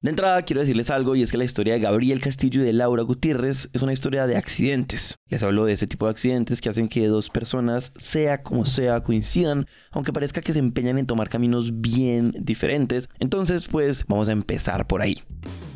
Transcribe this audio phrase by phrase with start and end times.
[0.00, 2.72] De entrada quiero decirles algo y es que la historia de Gabriel Castillo y de
[2.72, 5.16] Laura Gutiérrez es una historia de accidentes.
[5.28, 9.02] Les hablo de ese tipo de accidentes que hacen que dos personas, sea como sea,
[9.02, 13.08] coincidan, aunque parezca que se empeñan en tomar caminos bien diferentes.
[13.18, 15.20] Entonces pues vamos a empezar por ahí.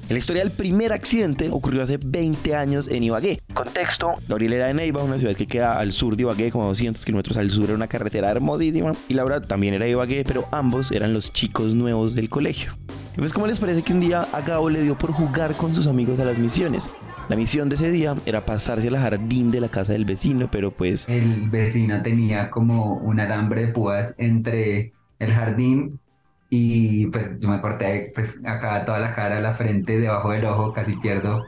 [0.09, 3.43] La historia del primer accidente ocurrió hace 20 años en Ibagué.
[3.53, 7.05] Contexto, Gabriel era de Neiva, una ciudad que queda al sur de Ibagué, como 200
[7.05, 8.93] kilómetros al sur, era una carretera hermosísima.
[9.09, 12.73] Y Laura también era de Ibagué, pero ambos eran los chicos nuevos del colegio.
[13.17, 15.87] Pues, ¿cómo les parece que un día a Gabo le dio por jugar con sus
[15.87, 16.89] amigos a las misiones?
[17.29, 20.71] La misión de ese día era pasarse al jardín de la casa del vecino, pero
[20.71, 21.07] pues...
[21.09, 26.01] El vecino tenía como un alambre de púas entre el jardín
[26.49, 30.73] y pues yo me corté pues acá toda la cara, la frente, debajo del ojo,
[30.73, 31.45] casi pierdo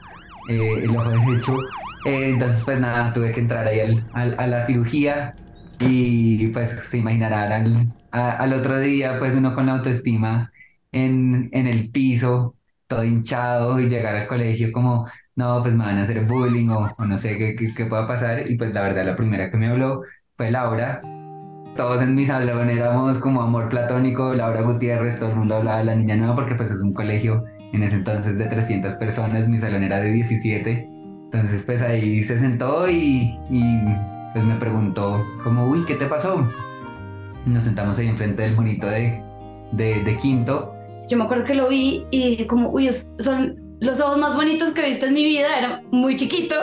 [0.49, 1.57] eh, el ojo derecho.
[2.05, 5.35] Eh, entonces pues nada, tuve que entrar ahí al, a la cirugía
[5.79, 10.51] y pues se imaginarán al, al otro día pues uno con la autoestima
[10.95, 12.55] en, en el piso,
[12.87, 16.95] todo hinchado y llegar al colegio como, no, pues me van a hacer bullying o,
[17.05, 18.49] no sé qué, qué, pueda pasar.
[18.49, 20.01] Y pues la verdad, la primera que me habló
[20.37, 21.01] fue Laura.
[21.75, 25.83] Todos en mi salón éramos como amor platónico, Laura Gutiérrez, todo el mundo hablaba de
[25.85, 29.59] la niña nueva porque pues es un colegio en ese entonces de 300 personas, mi
[29.59, 30.89] salón era de 17.
[31.25, 33.79] Entonces pues ahí se sentó y, y
[34.31, 36.49] pues me preguntó como, uy, ¿qué te pasó?
[37.45, 39.21] Nos sentamos ahí enfrente del monito de,
[39.73, 40.74] de, de quinto
[41.07, 42.89] yo me acuerdo que lo vi y dije como, uy,
[43.19, 46.55] son los ojos más bonitos que he visto en mi vida, era muy chiquito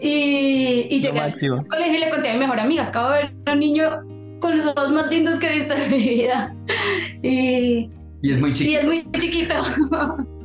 [0.00, 3.32] y, y llegué al colegio y le conté a mi mejor amiga, acabo de ver
[3.46, 3.90] a un niño
[4.40, 6.54] con los ojos más lindos que he visto en mi vida.
[7.22, 7.90] Y,
[8.22, 8.72] y es muy chiquito.
[8.72, 9.54] Y es muy chiquito.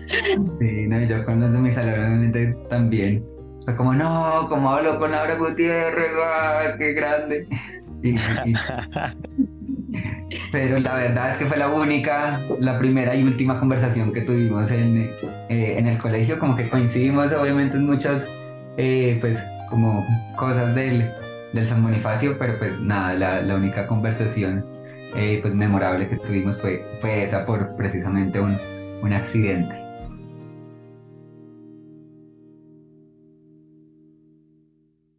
[0.51, 2.31] Sí, no, yo con los de mi salón
[2.69, 3.23] también.
[3.63, 7.47] Fue como, no, como hablo con Laura Gutiérrez, ¡ah, qué grande!
[10.51, 14.71] Pero la verdad es que fue la única, la primera y última conversación que tuvimos
[14.71, 15.11] en,
[15.49, 18.27] eh, en el colegio, como que coincidimos obviamente en muchas,
[18.77, 21.11] eh, pues como cosas del,
[21.53, 24.65] del San Bonifacio, pero pues nada, la, la única conversación
[25.15, 28.57] eh, pues memorable que tuvimos fue, fue esa por precisamente un,
[29.01, 29.82] un accidente.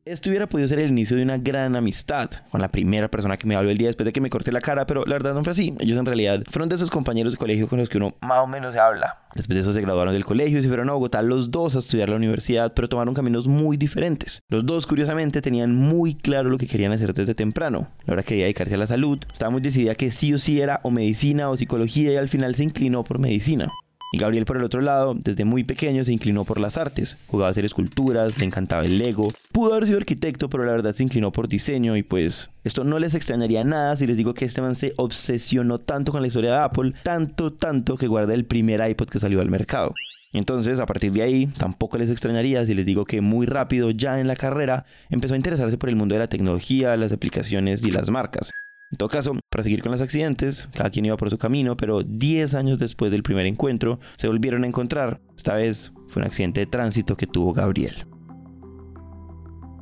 [0.07, 3.47] Esto hubiera podido ser el inicio de una gran amistad con la primera persona que
[3.47, 5.43] me habló el día después de que me corté la cara, pero la verdad no
[5.43, 5.73] fue así.
[5.81, 8.47] Ellos en realidad fueron de esos compañeros de colegio con los que uno más o
[8.47, 9.21] menos se habla.
[9.35, 11.79] Después de eso se graduaron del colegio y se fueron a Bogotá los dos a
[11.79, 14.43] estudiar la universidad, pero tomaron caminos muy diferentes.
[14.51, 17.89] Los dos, curiosamente, tenían muy claro lo que querían hacer desde temprano.
[18.05, 20.91] Laura quería dedicarse a la salud, estaba muy decidida que sí o sí era o
[20.91, 23.73] medicina o psicología y al final se inclinó por medicina.
[24.15, 27.17] Y Gabriel, por el otro lado, desde muy pequeño se inclinó por las artes.
[27.27, 29.27] Jugaba a hacer esculturas, le encantaba el Lego.
[29.51, 33.01] Pudo haber sido arquitecto, pero la verdad se inclinó por diseño y pues esto no
[33.01, 36.53] les extrañaría nada si les digo que este man se obsesionó tanto con la historia
[36.53, 39.93] de Apple, tanto, tanto que guarda el primer iPod que salió al mercado.
[40.33, 44.21] Entonces, a partir de ahí, tampoco les extrañaría si les digo que muy rápido, ya
[44.21, 47.91] en la carrera, empezó a interesarse por el mundo de la tecnología, las aplicaciones y
[47.91, 48.53] las marcas.
[48.95, 52.05] En todo caso, para seguir con los accidentes, cada quien iba por su camino, pero
[52.05, 55.21] 10 años después del primer encuentro se volvieron a encontrar.
[55.37, 58.07] Esta vez fue un accidente de tránsito que tuvo Gabriel.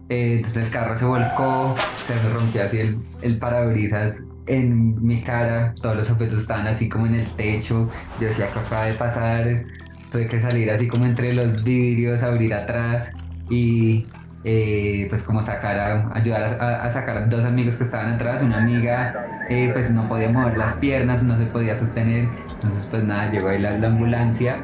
[0.09, 1.75] Eh, entonces el carro se volcó,
[2.07, 2.79] se rompió así
[3.21, 8.29] el parabrisas en mi cara, todos los objetos estaban así como en el techo, yo
[8.29, 9.63] decía que acaba de pasar,
[10.11, 13.13] tuve que salir así como entre los vidrios, abrir atrás
[13.51, 14.07] y
[14.45, 18.59] eh, pues como sacar a, ayudar a, sacar a dos amigos que estaban atrás, una
[18.59, 23.31] amiga eh, pues no podía mover las piernas, no se podía sostener, entonces pues nada,
[23.31, 24.57] llegó ahí la, ambulancia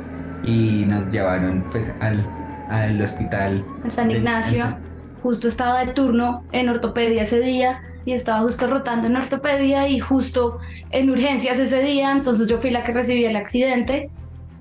[0.43, 2.27] y nos llevaron pues al,
[2.69, 3.65] al hospital.
[3.89, 4.77] San Ignacio,
[5.23, 10.01] justo estaba de turno en ortopedia ese día y estaba justo rotando en ortopedia y
[10.01, 10.59] justo
[10.91, 14.11] en urgencias ese día, entonces yo fui la que recibí el accidente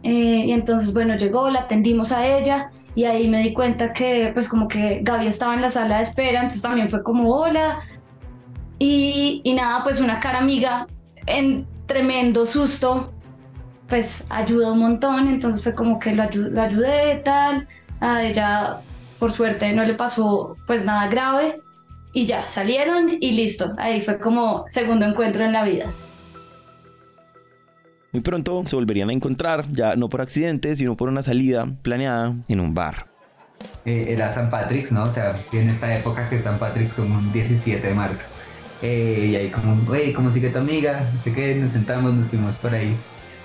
[0.03, 4.31] eh, y entonces bueno, llegó, la atendimos a ella y ahí me di cuenta que
[4.33, 7.81] pues como que Gaby estaba en la sala de espera, entonces también fue como hola
[8.79, 10.87] y, y nada, pues una cara amiga
[11.27, 13.13] en tremendo susto,
[13.87, 17.67] pues ayudó un montón, entonces fue como que lo, lo ayudé tal,
[17.99, 18.77] a ella
[19.19, 21.61] por suerte no le pasó pues nada grave
[22.13, 25.85] y ya salieron y listo, ahí fue como segundo encuentro en la vida.
[28.17, 32.33] Muy pronto se volverían a encontrar, ya no por accidente, sino por una salida planeada
[32.47, 33.05] en un bar.
[33.85, 35.03] Eh, era San Patrick's, ¿no?
[35.03, 38.25] O sea, en esta época que San Patrick's como un 17 de marzo.
[38.81, 41.07] Eh, y ahí como, güey, ¿cómo sigue tu amiga?
[41.15, 42.95] Así que nos sentamos, nos fuimos por ahí.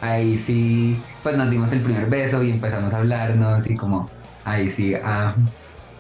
[0.01, 4.09] Ahí sí, pues nos dimos el primer beso y empezamos a hablarnos y como,
[4.47, 5.35] ahí sí, a,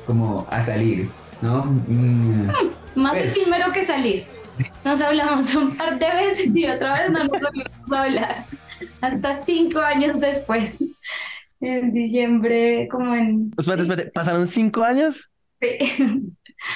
[0.06, 1.10] como a salir,
[1.42, 1.62] ¿no?
[1.62, 2.46] Mm,
[2.94, 4.26] Más pues, efímero que salir.
[4.84, 8.36] Nos hablamos un par de veces y otra vez no nos volvimos a hablar.
[9.00, 10.78] Hasta cinco años después.
[11.60, 13.52] en diciembre, como en...
[13.56, 15.30] Espérate, espérate, ¿pasaron cinco años?
[15.60, 15.68] Sí.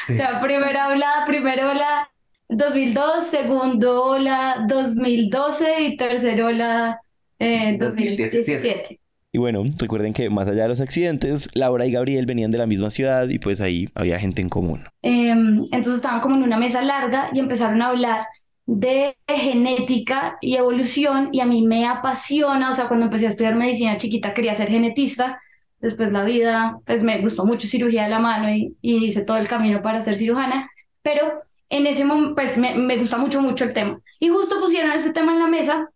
[0.06, 0.14] Sí.
[0.14, 2.10] O sea, primera ola, primera ola
[2.48, 7.00] 2002, segundo ola 2012 y tercera ola
[7.38, 9.00] eh, 2017.
[9.36, 12.64] Y bueno, recuerden que más allá de los accidentes, Laura y Gabriel venían de la
[12.64, 14.86] misma ciudad y pues ahí había gente en común.
[15.02, 18.24] Em, entonces estaban como en una mesa larga y empezaron a hablar
[18.64, 23.56] de genética y evolución y a mí me apasiona, o sea, cuando empecé a estudiar
[23.56, 25.38] medicina chiquita quería ser genetista,
[25.80, 29.36] después la vida, pues me gustó mucho cirugía de la mano y, y hice todo
[29.36, 30.70] el camino para ser cirujana,
[31.02, 31.30] pero
[31.68, 34.00] en ese momento, pues me, me gusta mucho, mucho el tema.
[34.18, 35.90] Y justo pusieron ese tema en la mesa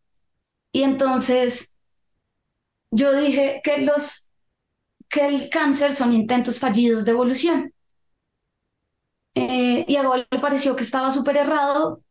[0.73, 1.71] y entonces
[2.91, 4.31] yo dije que los
[5.09, 7.75] que el cáncer son intentos fallidos de evolución.
[9.35, 12.03] Eh, y a Gabo le pareció que estaba súper errado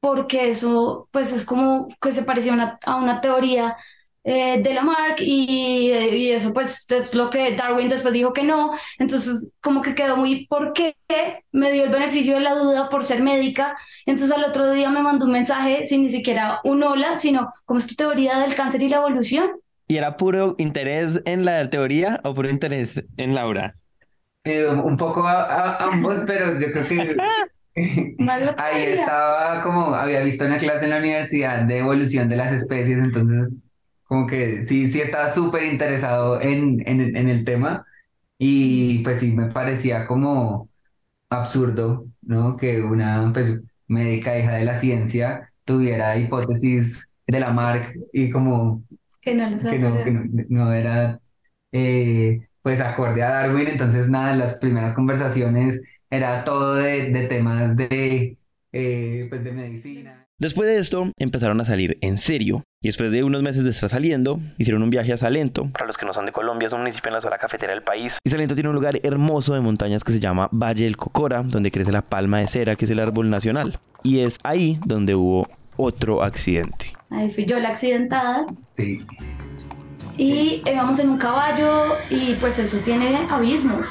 [0.00, 3.76] porque eso pues es como que se parecía una, a una teoría
[4.24, 8.72] eh, de Lamarck y, y eso pues es lo que Darwin después dijo que no,
[8.98, 10.96] entonces como que quedó muy ¿por qué?
[11.52, 13.76] Me dio el beneficio de la duda por ser médica,
[14.06, 17.78] entonces al otro día me mandó un mensaje sin ni siquiera un hola, sino ¿cómo
[17.80, 19.52] es tu teoría del cáncer y la evolución?
[19.90, 23.76] ¿Y era puro interés en la teoría o puro interés en Laura?
[24.44, 27.22] Eh, un poco a, a- ambos, pero yo creo que
[28.56, 32.98] ahí estaba como, había visto una clase en la universidad de evolución de las especies,
[33.00, 33.70] entonces
[34.04, 37.84] como que sí, sí estaba súper interesado en, en, en el tema
[38.38, 40.70] y pues sí me parecía como
[41.30, 42.56] absurdo, ¿no?
[42.56, 48.84] Que una pues, médica hija de la ciencia tuviera hipótesis de Lamarck y como
[49.20, 51.20] Que no lo que no, que no, no era
[51.72, 55.80] eh, pues acorde a Darwin, entonces nada, las primeras conversaciones
[56.10, 58.36] era todo de, de temas de,
[58.72, 60.26] eh, pues de medicina.
[60.38, 62.62] Después de esto, empezaron a salir en serio.
[62.82, 65.70] Y después de unos meses de estar saliendo, hicieron un viaje a Salento.
[65.70, 67.82] Para los que no son de Colombia, es un municipio en la zona cafetera del
[67.82, 68.16] país.
[68.24, 71.70] Y Salento tiene un lugar hermoso de montañas que se llama Valle del Cocora, donde
[71.70, 73.78] crece la palma de cera, que es el árbol nacional.
[74.02, 75.46] Y es ahí donde hubo
[75.76, 76.99] otro accidente.
[77.10, 78.46] Ahí fui yo la accidentada.
[78.62, 78.98] Sí,
[80.20, 83.88] y íbamos en un caballo y pues eso tiene abismos.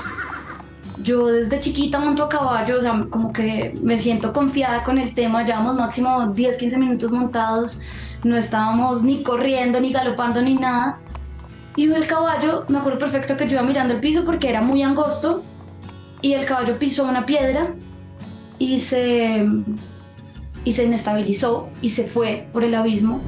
[1.01, 5.15] Yo desde chiquita monto a caballo, o sea, como que me siento confiada con el
[5.15, 7.81] tema, llevamos máximo 10, 15 minutos montados,
[8.23, 10.99] no estábamos ni corriendo, ni galopando, ni nada.
[11.75, 14.83] Y el caballo, me acuerdo perfecto que yo iba mirando el piso porque era muy
[14.83, 15.41] angosto.
[16.21, 17.73] Y el caballo pisó una piedra
[18.59, 19.47] y se,
[20.69, 23.21] y se inestabilizó y se fue por el abismo.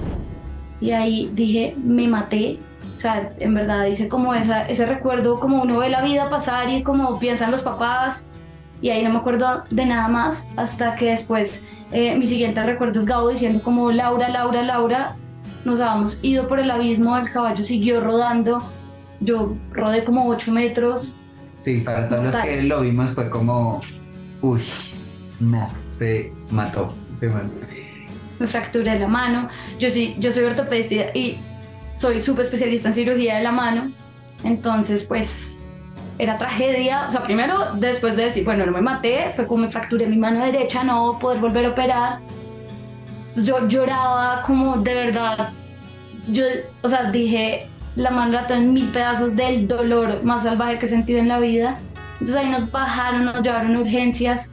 [0.79, 2.59] Y ahí dije, me maté.
[2.95, 6.69] O sea, en verdad hice como esa, ese recuerdo, como uno ve la vida pasar
[6.69, 8.27] y como piensan los papás.
[8.79, 12.99] Y ahí no me acuerdo de nada más hasta que después eh, mi siguiente recuerdo
[12.99, 15.15] es Gabo diciendo como Laura, Laura, Laura.
[15.65, 18.59] Nos habíamos ido por el abismo, el caballo siguió rodando.
[19.19, 21.17] Yo rodé como 8 metros.
[21.55, 23.81] sí, para todos los que lo vimos fue como,
[24.41, 24.61] uy,
[25.41, 26.87] no, se mató,
[27.19, 27.49] se mató.
[28.39, 29.49] me fracturé la mano.
[29.79, 31.39] Yo sí, yo soy ortopedista y
[31.93, 33.91] soy súper especialista en cirugía de la mano.
[34.43, 35.67] Entonces, pues
[36.17, 37.07] era tragedia.
[37.07, 40.17] O sea, primero, después de decir, bueno, no me maté, fue como me fracturé mi
[40.17, 42.19] mano derecha, no poder volver a operar.
[43.19, 45.51] Entonces, yo lloraba como de verdad.
[46.27, 46.43] Yo,
[46.83, 50.89] o sea, dije, la mano la en mil pedazos del dolor más salvaje que he
[50.89, 51.79] sentido en la vida.
[52.13, 54.51] Entonces ahí nos bajaron, nos llevaron a urgencias.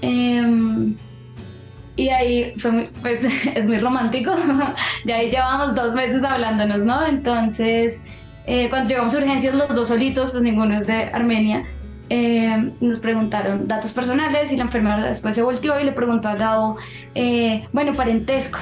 [0.00, 0.96] Em,
[1.96, 3.24] y ahí fue muy, pues
[3.54, 4.34] es muy romántico.
[5.04, 7.06] ya ahí llevábamos dos meses hablándonos, ¿no?
[7.06, 8.00] Entonces,
[8.46, 11.62] eh, cuando llegamos a urgencias, los dos solitos, pues ninguno es de Armenia,
[12.10, 16.36] eh, nos preguntaron datos personales y la enfermera después se volteó y le preguntó a
[16.36, 16.76] Gabo,
[17.14, 18.58] eh, bueno, parentesco.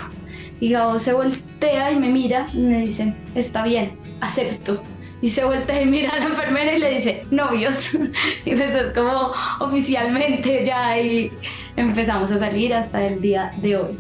[0.59, 4.83] Y Gabo se voltea y me mira y me dice, está bien, acepto.
[5.27, 7.93] Y se voltea y mira a la enfermera y le dice, novios.
[8.45, 11.33] y pues es como oficialmente ya y
[11.75, 13.99] empezamos a salir hasta el día de hoy.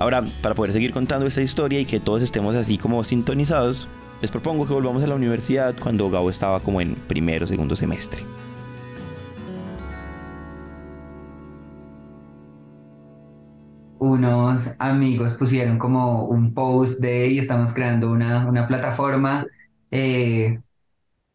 [0.00, 3.86] Ahora, para poder seguir contando esta historia y que todos estemos así como sintonizados,
[4.20, 7.76] les propongo que volvamos a la universidad cuando Gabo estaba como en primero o segundo
[7.76, 8.24] semestre.
[14.00, 19.46] unos amigos pusieron como un post de y estamos creando una, una plataforma.
[19.92, 20.60] Eh,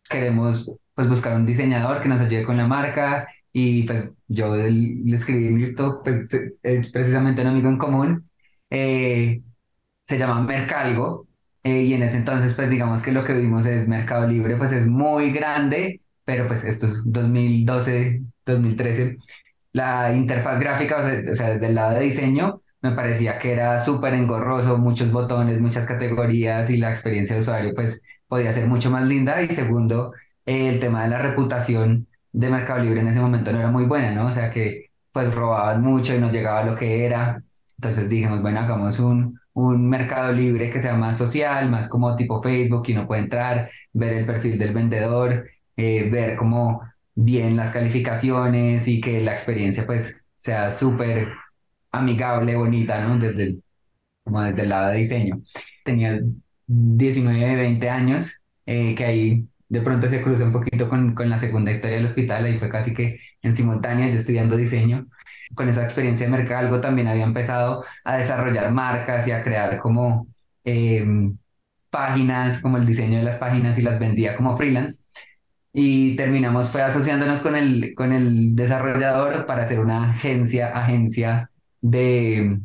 [0.10, 5.14] queremos pues buscar un diseñador que nos ayude con la marca y pues yo le
[5.16, 8.30] escribí listo, pues se- es precisamente un amigo en común.
[8.70, 9.42] eh,
[10.06, 11.28] se llama Mercalgo
[11.64, 14.72] eh, y en ese entonces pues digamos que lo que vimos es Mercado Libre pues
[14.72, 19.18] es muy grande, pero pues esto es 2012, 2013
[19.74, 23.52] la interfaz gráfica, o sea, o sea, desde el lado de diseño, me parecía que
[23.54, 28.68] era súper engorroso, muchos botones, muchas categorías y la experiencia de usuario, pues podía ser
[28.68, 30.14] mucho más linda y segundo,
[30.46, 34.12] el tema de la reputación de Mercado Libre en ese momento no era muy buena,
[34.12, 34.28] ¿no?
[34.28, 37.42] O sea que pues robaban mucho y no llegaba lo que era.
[37.78, 42.42] Entonces dijimos, bueno, hagamos un, un Mercado Libre que sea más social, más como tipo
[42.42, 46.82] Facebook y uno puede entrar, ver el perfil del vendedor, eh, ver cómo
[47.16, 51.30] bien las calificaciones y que la experiencia pues sea súper
[51.92, 53.18] amigable, bonita, ¿no?
[53.18, 53.64] Desde el,
[54.24, 55.42] como desde el lado de diseño.
[55.84, 56.20] Tenía
[56.68, 61.38] 19, 20 años, eh, que ahí de pronto se cruza un poquito con, con la
[61.38, 65.08] segunda historia del hospital, ahí fue casi que en simultánea, yo estudiando diseño.
[65.56, 70.28] Con esa experiencia de mercado también había empezado a desarrollar marcas y a crear como
[70.64, 71.38] em,
[71.90, 75.06] páginas, como el diseño de las páginas y las vendía como freelance.
[75.74, 82.60] Y terminamos fue asociándonos con el, con el desarrollador para hacer una agencia, agencia de,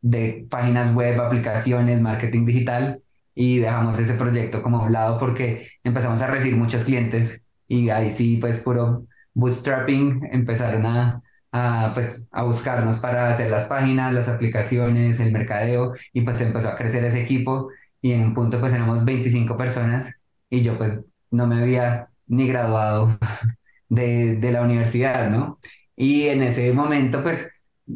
[0.00, 3.03] de páginas web, aplicaciones, marketing digital
[3.34, 7.90] y dejamos ese proyecto como a un lado porque empezamos a recibir muchos clientes y
[7.90, 11.22] ahí sí, pues puro bootstrapping, empezaron a,
[11.52, 16.68] a, pues, a buscarnos para hacer las páginas, las aplicaciones, el mercadeo y pues empezó
[16.68, 20.12] a crecer ese equipo y en un punto pues éramos 25 personas
[20.50, 21.00] y yo pues
[21.30, 23.18] no me había ni graduado
[23.88, 25.58] de, de la universidad, ¿no?
[25.96, 27.50] Y en ese momento pues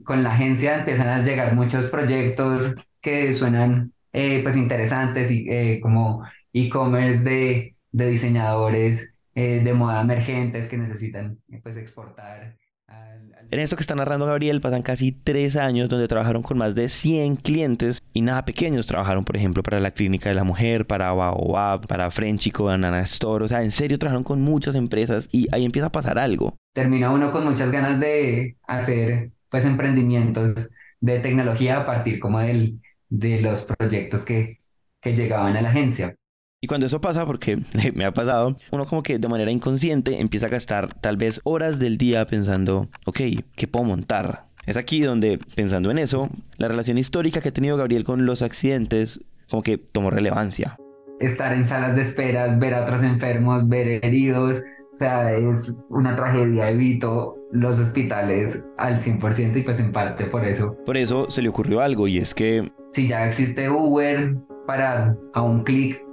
[0.04, 5.78] con la agencia empiezan a llegar muchos proyectos que suenan eh, pues interesantes y eh,
[5.80, 12.56] como e-commerce de, de, diseñadores eh, de moda emergentes que necesitan pues exportar.
[13.50, 16.88] En esto que está narrando Gabriel pasan casi tres años donde trabajaron con más de
[16.88, 18.88] 100 clientes y nada pequeños.
[18.88, 23.44] Trabajaron, por ejemplo, para la Clínica de la Mujer, para Baobab, para Frenchico, Banana Store.
[23.44, 26.56] O sea, en serio trabajaron con muchas empresas y ahí empieza a pasar algo.
[26.74, 30.70] Termina uno con muchas ganas de hacer pues emprendimientos
[31.00, 34.60] de tecnología a partir como del, de los proyectos que,
[35.00, 36.14] que llegaban a la agencia.
[36.60, 37.58] Y cuando eso pasa, porque
[37.94, 41.78] me ha pasado, uno como que de manera inconsciente empieza a gastar tal vez horas
[41.78, 43.20] del día pensando, ok,
[43.54, 44.48] ¿qué puedo montar?
[44.66, 48.42] Es aquí donde, pensando en eso, la relación histórica que ha tenido Gabriel con los
[48.42, 50.76] accidentes como que tomó relevancia.
[51.20, 54.62] Estar en salas de esperas, ver a otros enfermos, ver heridos,
[54.92, 56.70] o sea, es una tragedia.
[56.70, 60.76] Evito los hospitales al 100% y pues en parte por eso.
[60.84, 62.70] Por eso se le ocurrió algo y es que...
[62.88, 64.36] Si ya existe Uber
[64.66, 66.04] para a un clic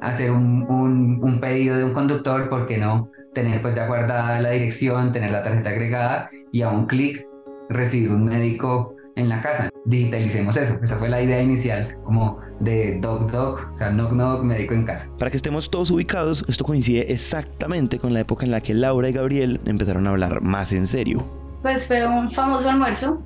[0.00, 4.40] hacer un, un, un, pedido de un conductor, ¿por qué no tener pues ya guardada
[4.40, 7.22] la dirección, tener la tarjeta agregada y a un clic
[7.68, 9.68] recibir un médico en la casa?
[9.84, 14.42] Digitalicemos eso, esa fue la idea inicial, como de Dog Dog, o sea, Knock Knock,
[14.42, 15.10] médico en casa.
[15.18, 19.08] Para que estemos todos ubicados, esto coincide exactamente con la época en la que Laura
[19.08, 21.24] y Gabriel empezaron a hablar más en serio.
[21.62, 23.22] Pues fue un famoso almuerzo,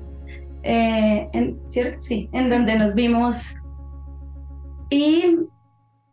[0.63, 2.01] eh, en, ¿cierto?
[2.01, 3.55] Sí, en donde nos vimos
[4.89, 5.37] y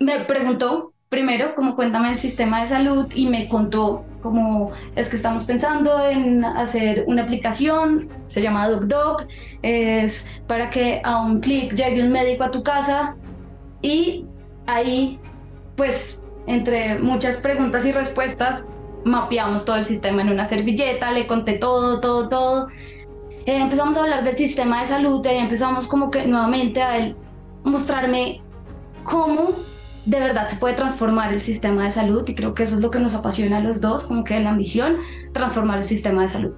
[0.01, 5.17] me preguntó primero como cuéntame el sistema de salud y me contó cómo es que
[5.17, 9.27] estamos pensando en hacer una aplicación, se llama DocDoc,
[9.63, 13.17] es para que a un clic llegue un médico a tu casa
[13.81, 14.27] y
[14.67, 15.19] ahí
[15.77, 18.65] pues entre muchas preguntas y respuestas
[19.05, 22.69] mapeamos todo el sistema en una servilleta, le conté todo, todo, todo.
[23.47, 27.17] Eh, empezamos a hablar del sistema de salud y empezamos como que nuevamente a él
[27.65, 28.43] mostrarme
[29.05, 29.51] cómo
[30.09, 32.91] de verdad se puede transformar el sistema de salud y creo que eso es lo
[32.91, 34.97] que nos apasiona a los dos, como que la ambición,
[35.35, 36.53] transformar el sistema de salud.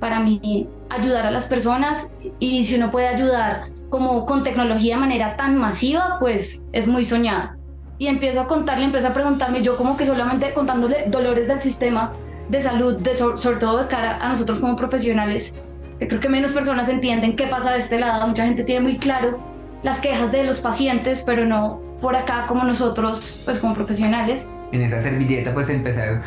[0.00, 5.00] Para mí, ayudar a las personas y si uno puede ayudar como con tecnología de
[5.00, 7.50] manera tan masiva, pues es muy soñado.
[7.98, 12.12] Y empiezo a contarle, empiezo a preguntarme, yo como que solamente contándole dolores del sistema
[12.48, 15.54] de salud, de sobre todo de cara a nosotros como profesionales,
[15.98, 19.38] creo que menos personas entienden qué pasa de este lado, mucha gente tiene muy claro
[19.82, 24.48] las quejas de los pacientes, pero no por acá como nosotros, pues como profesionales.
[24.72, 26.20] En esa servilleta pues empecé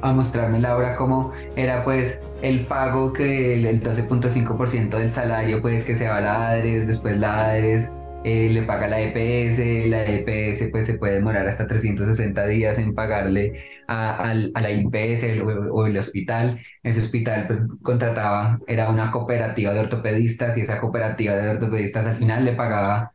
[0.00, 5.84] a mostrarme la obra como era pues el pago que el, 12.5% del salario pues
[5.84, 7.92] que se va a la ADRES, después la ADRES
[8.24, 12.94] eh, le paga la EPS, la EPS pues se puede demorar hasta 360 días en
[12.94, 15.24] pagarle a, a la IPS
[15.70, 16.60] o, el hospital.
[16.82, 22.16] Ese hospital pues contrataba, era una cooperativa de ortopedistas y esa cooperativa de ortopedistas al
[22.16, 23.12] final le pagaba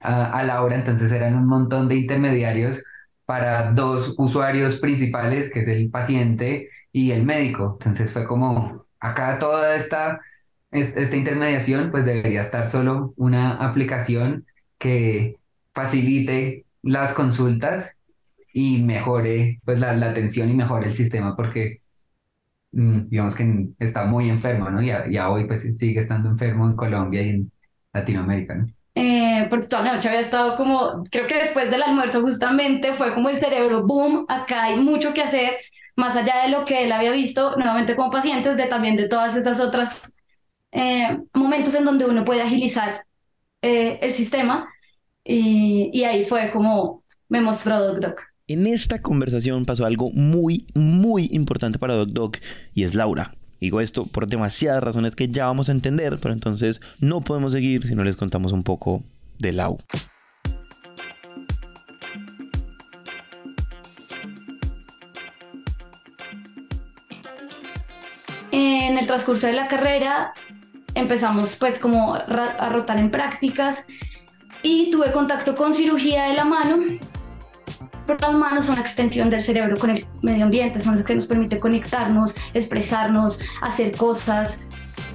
[0.00, 2.82] a, la hora, entonces eran un montón de intermediarios
[3.26, 7.78] para dos usuarios principales, que es el paciente y el médico.
[7.80, 10.20] Entonces fue como, acá toda esta,
[10.72, 14.46] esta intermediación, pues debería estar solo una aplicación
[14.78, 15.36] que
[15.74, 17.98] facilite las consultas
[18.52, 21.82] y mejore pues la, la atención y mejore el sistema porque
[22.72, 24.82] mm, digamos que está muy enfermo, ¿no?
[24.82, 27.52] Ya, ya hoy pues sigue estando enfermo en Colombia y en
[27.92, 28.66] Latinoamérica, ¿no?
[28.94, 33.14] Eh, porque toda la noche había estado como, creo que después del almuerzo justamente fue
[33.14, 35.52] como el cerebro, boom, acá hay mucho que hacer,
[35.96, 39.36] más allá de lo que él había visto nuevamente como pacientes, de también de todas
[39.36, 40.16] esas otras
[40.72, 43.04] eh, momentos en donde uno puede agilizar
[43.62, 44.68] eh, el sistema.
[45.22, 48.22] Y, y, ahí fue como me mostró Doc Doc.
[48.48, 52.38] En esta conversación pasó algo muy, muy importante para Doc Doc
[52.74, 53.32] y es Laura.
[53.60, 57.86] Digo esto por demasiadas razones que ya vamos a entender, pero entonces no podemos seguir
[57.86, 59.02] si no les contamos un poco
[59.38, 59.78] de Lau.
[68.52, 70.32] En el transcurso de la carrera
[70.94, 73.86] empezamos pues como a rotar en prácticas
[74.62, 76.78] y tuve contacto con cirugía de la mano.
[78.18, 81.26] Las manos son una extensión del cerebro con el medio ambiente, son los que nos
[81.26, 84.60] permite conectarnos, expresarnos, hacer cosas.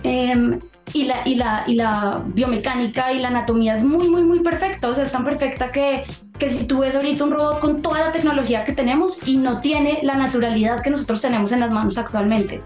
[0.04, 0.60] Em,
[0.94, 4.88] y la, y, la, y la biomecánica y la anatomía es muy, muy, muy perfecta.
[4.88, 6.06] O sea, es tan perfecta que,
[6.40, 9.62] que si tú ves ahorita un robot con toda la tecnología que tenemos y no
[9.62, 12.62] tiene la naturalidad que nosotros tenemos en las manos actualmente.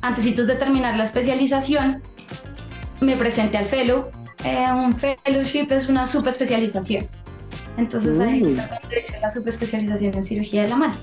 [0.00, 2.02] Antes de terminar la especialización,
[3.00, 4.06] me presenté al fellow.
[4.44, 7.08] Eh, un fellowship es una subespecialización.
[7.78, 8.56] Entonces ahí uh.
[9.00, 10.94] hice la subespecialización en cirugía de la mano.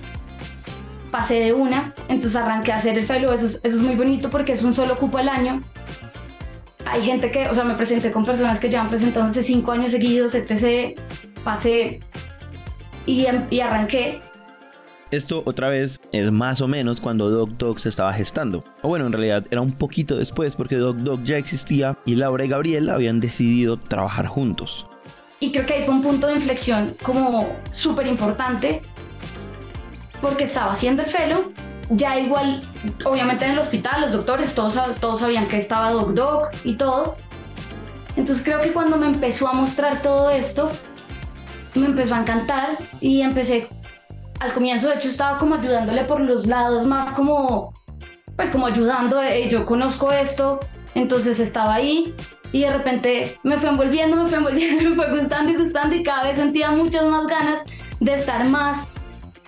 [1.10, 3.34] Pasé de una, entonces arranqué a hacer el fellow.
[3.34, 5.62] Eso es, eso es muy bonito porque es un solo cupo al año
[6.86, 9.72] hay gente que, o sea, me presenté con personas que ya han presentado hace cinco
[9.72, 10.98] años seguidos, etc.
[11.44, 12.00] Pasé
[13.06, 14.22] y, y arranqué.
[15.12, 18.64] Esto otra vez es más o menos cuando Doc Dog se estaba gestando.
[18.82, 22.46] O bueno, en realidad era un poquito después porque Doc Dog ya existía y Laura
[22.46, 24.88] y Gabriel habían decidido trabajar juntos.
[25.40, 28.82] Y creo que ahí fue un punto de inflexión como súper importante
[30.22, 31.54] porque estaba haciendo el fellow
[31.90, 32.62] ya igual,
[33.06, 37.16] obviamente en el hospital, los doctores, todos, todos sabían que estaba Doc Doc y todo.
[38.16, 40.70] Entonces creo que cuando me empezó a mostrar todo esto,
[41.76, 43.68] me empezó a encantar y empecé,
[44.40, 47.74] al comienzo de hecho estaba como ayudándole por los lados, más como,
[48.36, 50.60] pues como ayudando, yo conozco esto,
[50.96, 52.16] entonces estaba ahí
[52.56, 56.04] y de repente me fue envolviendo, me fue envolviendo, me fue gustando y gustando y
[56.04, 57.64] cada vez sentía muchas más ganas
[58.00, 58.94] de estar más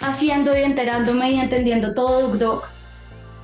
[0.02, 2.62] haciendo y enterándome y entendiendo todo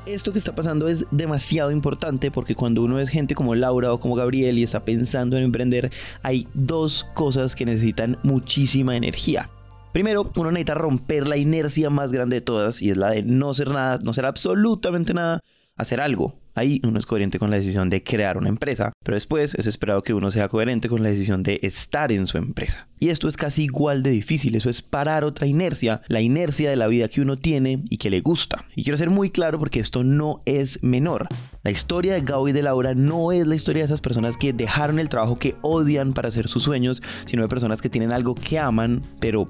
[0.05, 4.01] Esto que está pasando es demasiado importante porque cuando uno es gente como Laura o
[4.01, 9.49] como Gabriel y está pensando en emprender, hay dos cosas que necesitan muchísima energía.
[9.93, 13.53] Primero, uno necesita romper la inercia más grande de todas y es la de no
[13.53, 15.39] ser nada, no ser absolutamente nada,
[15.77, 16.42] hacer algo.
[16.55, 20.03] Ahí uno es coherente con la decisión de crear una empresa, pero después es esperado
[20.03, 22.87] que uno sea coherente con la decisión de estar en su empresa.
[22.99, 26.75] Y esto es casi igual de difícil, eso es parar otra inercia, la inercia de
[26.75, 28.63] la vida que uno tiene y que le gusta.
[28.75, 31.27] Y quiero ser muy claro porque esto no es menor.
[31.63, 34.53] La historia de Gao y de Laura no es la historia de esas personas que
[34.53, 38.35] dejaron el trabajo que odian para hacer sus sueños, sino de personas que tienen algo
[38.35, 39.47] que aman, pero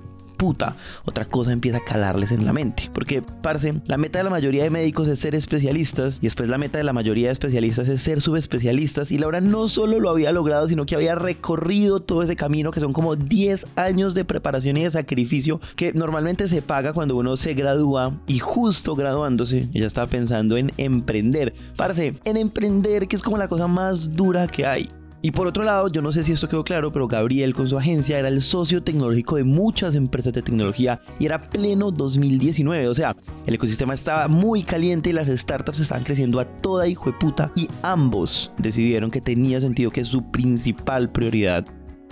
[1.06, 2.89] otra cosa empieza a calarles en la mente.
[2.93, 6.58] Porque, parce, la meta de la mayoría de médicos es ser especialistas y después la
[6.58, 10.32] meta de la mayoría de especialistas es ser subespecialistas y Laura no solo lo había
[10.32, 14.77] logrado, sino que había recorrido todo ese camino que son como 10 años de preparación
[14.77, 19.88] y de sacrificio que normalmente se paga cuando uno se gradúa y justo graduándose ella
[19.88, 21.53] estaba pensando en emprender.
[21.75, 24.89] Parce, en emprender que es como la cosa más dura que hay.
[25.25, 27.77] Y por otro lado, yo no sé si esto quedó claro, pero Gabriel con su
[27.77, 32.89] agencia era el socio tecnológico de muchas empresas de tecnología y era pleno 2019.
[32.89, 37.09] O sea, el ecosistema estaba muy caliente y las startups estaban creciendo a toda hijo
[37.09, 37.53] de puta.
[37.55, 41.63] Y ambos decidieron que tenía sentido que su principal prioridad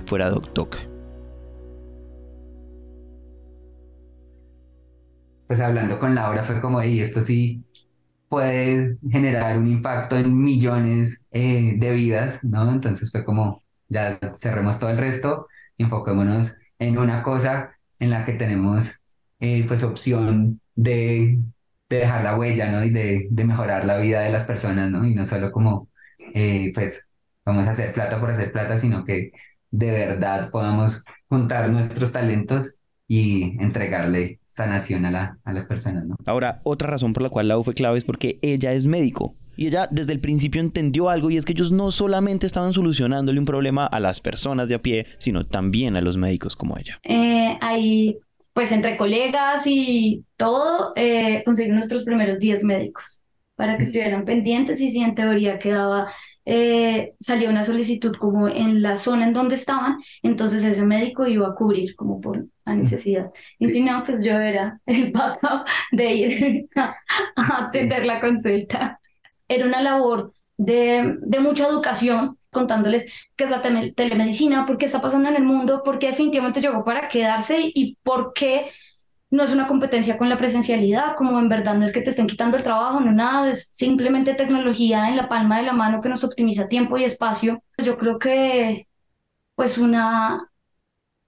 [0.06, 0.78] fuera DocDoc.
[5.47, 7.65] Pues hablando con Laura fue como, y esto sí
[8.32, 12.72] puede generar un impacto en millones eh, de vidas, ¿no?
[12.72, 18.34] Entonces fue como, ya cerremos todo el resto, enfoquémonos en una cosa en la que
[18.34, 19.02] tenemos
[19.41, 21.39] eh, pues opción de,
[21.89, 22.86] dejar la huella, ¿no?
[22.86, 25.06] Y de, mejorar la vida de las personas, ¿no?
[25.06, 25.89] Y no solo como,
[26.34, 27.06] eh, pues,
[27.46, 29.32] vamos a hacer plata por hacer plata, sino que
[29.72, 32.80] de verdad podamos juntar nuestros talentos
[33.13, 36.06] y entregarle sanación a, la, a las personas.
[36.06, 36.15] ¿no?
[36.26, 39.36] Ahora, otra razón por la cual la U fue clave es porque ella es médico.
[39.58, 43.38] Y ella desde el principio entendió algo y es que ellos no solamente estaban solucionándole
[43.38, 47.00] un problema a las personas de a pie, sino también a los médicos como ella.
[47.04, 48.17] Eh, ahí,
[48.54, 53.24] pues entre colegas y todo, eh, conseguimos nuestros primeros 10 médicos
[53.58, 56.08] para que estuvieran pendientes y si en teoría quedaba
[56.45, 61.47] eh, salía una solicitud como en la zona en donde estaban, entonces ese médico iba
[61.47, 63.31] a cubrir como por la necesidad.
[63.60, 66.95] Y si no, pues yo era el backup de ir a,
[67.36, 68.99] atender la consulta.
[69.47, 75.01] Era una labor de, de mucha educación, contándoles qué es la telemedicina, por qué está
[75.01, 78.71] pasando en el mundo, por qué definitivamente llegó para quedarse y por qué
[79.31, 82.27] no es una competencia con la presencialidad, como en verdad no es que te estén
[82.27, 86.10] quitando el trabajo, no nada, es simplemente tecnología en la palma de la mano que
[86.10, 87.63] nos optimiza tiempo y espacio.
[87.77, 88.88] Yo creo que
[89.55, 90.49] pues una,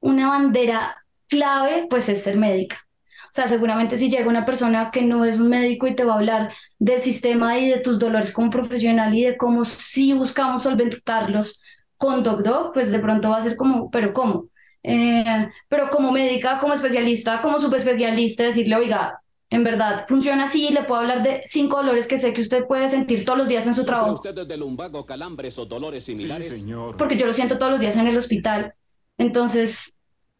[0.01, 2.79] una bandera clave pues es ser médica.
[3.25, 6.13] O sea, seguramente si llega una persona que no es un médico y te va
[6.13, 10.61] a hablar del sistema y de tus dolores como profesional y de cómo si buscamos
[10.63, 11.59] solventarlos
[11.97, 14.49] con DocDoc, pues de pronto va a ser como, pero ¿cómo?
[14.83, 20.83] Eh, pero como médica, como especialista, como subespecialista, decirle, oiga, en verdad, funciona así, le
[20.83, 23.75] puedo hablar de cinco dolores que sé que usted puede sentir todos los días en
[23.75, 24.13] su trabajo.
[24.13, 26.49] usted de lumbago, calambres o dolores similares?
[26.49, 26.97] señor.
[26.97, 28.73] Porque yo lo siento todos los días en el hospital.
[29.17, 29.92] Entonces,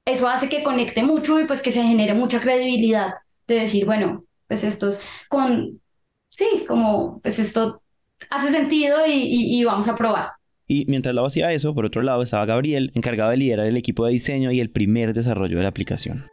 [0.05, 3.13] eso hace que conecte mucho y pues que se genere mucha credibilidad
[3.47, 5.81] de decir, bueno, pues esto es con,
[6.29, 7.81] sí, como, pues esto
[8.29, 10.29] hace sentido y vamos a probar.
[10.67, 14.05] Y mientras Lau hacía eso, por otro lado estaba Gabriel, encargado de liderar el equipo
[14.05, 16.23] de diseño y el primer desarrollo de la aplicación.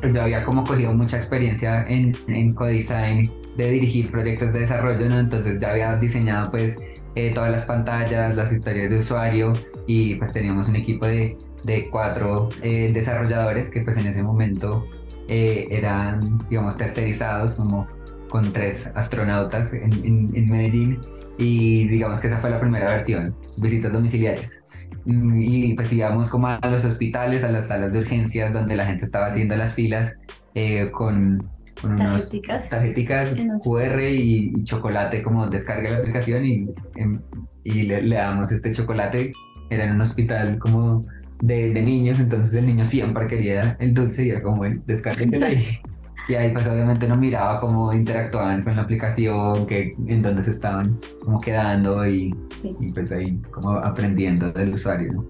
[0.00, 5.08] Pues yo había como cogido mucha experiencia en, en co-design de dirigir proyectos de desarrollo,
[5.08, 5.18] ¿no?
[5.18, 6.78] Entonces ya había diseñado pues
[7.16, 9.52] eh, todas las pantallas, las historias de usuario
[9.86, 14.86] y pues teníamos un equipo de, de cuatro eh, desarrolladores que pues en ese momento
[15.28, 17.86] eh, eran, digamos, tercerizados como
[18.30, 21.00] con tres astronautas en, en, en Medellín
[21.38, 24.60] y digamos que esa fue la primera versión, visitas domiciliarias.
[25.06, 28.84] Mm, y pues íbamos como a los hospitales, a las salas de urgencias donde la
[28.84, 30.14] gente estaba haciendo las filas
[30.54, 31.38] eh, con,
[31.80, 32.30] con unos
[32.68, 37.20] tarjeticas, QR y, chocolate como descarga la aplicación y, em,
[37.64, 39.30] y le, le, damos este chocolate.
[39.70, 41.00] Era en un hospital como
[41.40, 45.50] de, de, niños, entonces el niño siempre quería el dulce y era como, bueno, descarguenla
[45.52, 45.80] y,
[46.28, 50.52] y ahí pues obviamente no miraba cómo interactuaban con la aplicación, que, en dónde se
[50.52, 52.34] estaban como quedando y,
[52.80, 55.24] y pues ahí como aprendiendo del usuario, ¿no?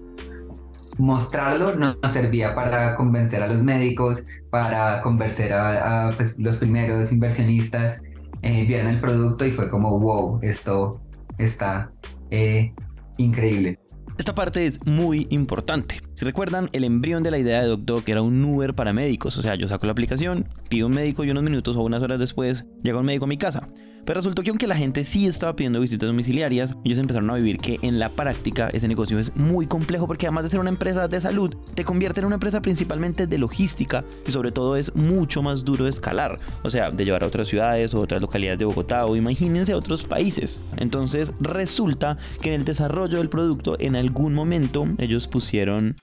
[0.97, 8.03] Mostrarlo no servía para convencer a los médicos, para convencer a, pues, los primeros inversionistas,
[8.43, 11.01] eh, vieron el producto y fue como, wow, esto
[11.37, 11.91] está
[12.29, 12.73] eh,
[13.17, 13.79] increíble.
[14.21, 15.99] Esta parte es muy importante.
[16.13, 19.35] Si recuerdan, el embrión de la idea de DocDoc era un Uber para médicos.
[19.39, 22.19] O sea, yo saco la aplicación, pido un médico y unos minutos o unas horas
[22.19, 23.67] después llega un médico a mi casa.
[24.05, 27.57] Pero resultó que aunque la gente sí estaba pidiendo visitas domiciliarias, ellos empezaron a vivir
[27.57, 31.07] que en la práctica ese negocio es muy complejo porque además de ser una empresa
[31.07, 35.41] de salud, te convierte en una empresa principalmente de logística y sobre todo es mucho
[35.41, 38.65] más duro de escalar, o sea, de llevar a otras ciudades o otras localidades de
[38.65, 40.59] Bogotá o imagínense a otros países.
[40.77, 45.97] Entonces resulta que en el desarrollo del producto en algún momento ellos pusieron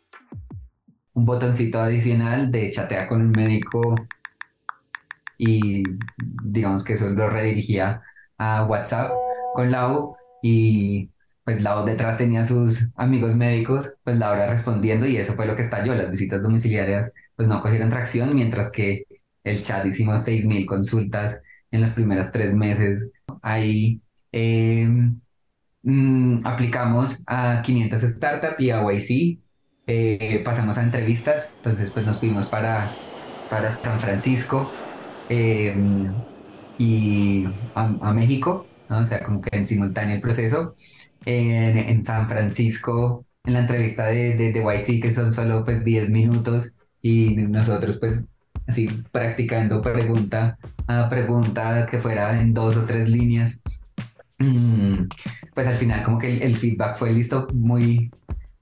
[1.15, 3.97] un botoncito adicional de chatear con un médico
[5.39, 5.85] y
[6.43, 8.03] digamos que eso lo redirigía
[8.37, 9.13] a WhatsApp
[9.55, 11.11] con Lau y
[11.45, 15.63] pues Lau detrás tenía sus amigos médicos, pues Laura respondiendo y eso fue lo que
[15.63, 19.05] estalló, las visitas domiciliarias pues no cogieron tracción, mientras que
[19.45, 23.11] el chat hicimos 6.000 consultas en los primeros tres meses.
[23.43, 24.01] Ahí
[24.33, 25.21] em,
[25.83, 29.39] mm, aplicamos a 500 startups y a YC,
[29.87, 32.91] eh, pasamos a entrevistas, entonces pues nos fuimos para,
[33.49, 34.71] para San Francisco
[35.29, 36.25] Em,
[36.79, 40.75] y a, México, o sea, como que en simultáneo el proceso.
[41.25, 46.11] En, San Francisco, en la entrevista de, de, de, YC, que son solo pues 10
[46.11, 48.27] minutos, y nosotros pues
[48.67, 53.61] así practicando pregunta a pregunta que fuera en dos o tres líneas.
[54.39, 55.09] Mm,
[55.55, 58.11] pues al final como que el, el feedback fue listo, muy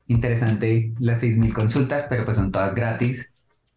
[0.09, 3.31] interesante las 6.000 consultas, pero pues son todas gratis.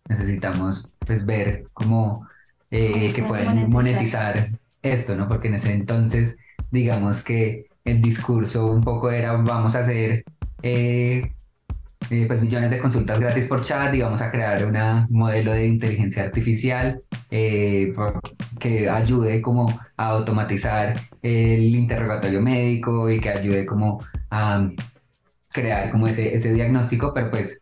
[0.08, 2.29] Necesitamos pues ver cómo
[2.72, 4.52] eh, que pueden monetizar.
[4.82, 5.28] esto, ¿no?
[5.28, 6.38] Porque en ese entonces,
[6.72, 10.24] digamos que el discurso un poco era vamos a hacer
[10.62, 11.34] eh,
[12.10, 14.78] eh, pues millones de consultas gratis por chat y vamos a crear un
[15.10, 23.66] modelo de inteligencia artificial que ayude como a automatizar el interrogatorio médico y que ayude
[23.66, 24.02] como
[24.32, 24.70] a
[25.50, 27.62] crear como ese, ese diagnóstico, pero pues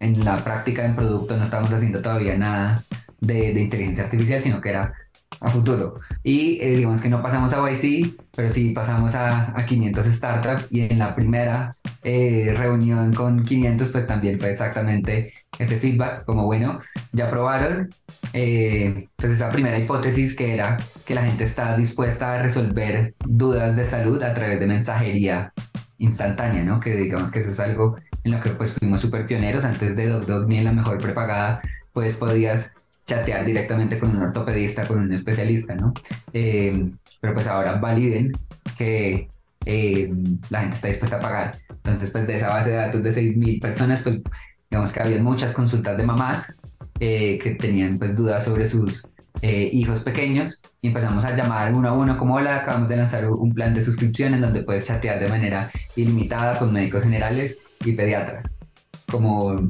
[0.00, 2.82] en la práctica en producto no estamos haciendo todavía nada
[3.26, 4.94] de, inteligencia artificial, sino que era
[5.40, 5.96] a futuro.
[6.22, 10.66] Y eh, digamos que no pasamos a YC, pero sí pasamos a, a 500 startups
[10.70, 16.44] y en la primera eh, reunión con 500 pues también fue exactamente ese feedback, como
[16.44, 16.80] bueno,
[17.12, 17.88] ya probaron,
[18.34, 23.74] eh, pues esa primera hipótesis que era que la gente está dispuesta a resolver dudas
[23.74, 25.52] de salud a través de mensajería
[25.98, 26.78] instantánea, ¿no?
[26.78, 30.08] Que digamos que eso es algo en lo que pues fuimos súper pioneros, antes de
[30.08, 32.70] DocDoc ni en la mejor prepagada, pues podías
[33.06, 35.92] chatear directamente con un ortopedista, con un especialista, ¿no?
[36.32, 36.90] Eh,
[37.20, 38.32] pero pues ahora validen
[38.76, 39.28] que
[39.66, 40.12] eh,
[40.50, 41.56] la gente está dispuesta a pagar.
[41.68, 44.20] Entonces, pues de esa base de datos de 6.000 personas, pues
[44.70, 46.54] digamos que había muchas consultas de mamás
[47.00, 49.06] eh, que tenían pues dudas sobre sus
[49.42, 53.28] eh, hijos pequeños y empezamos a llamar uno a uno como hola, acabamos de lanzar
[53.28, 57.92] un plan de suscripción en donde puedes chatear de manera ilimitada con médicos generales y
[57.92, 58.50] pediatras.
[59.10, 59.60] Como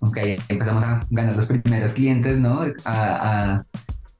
[0.00, 2.60] ok, empezamos a ganar los primeros clientes, ¿no?
[2.84, 3.64] A, a,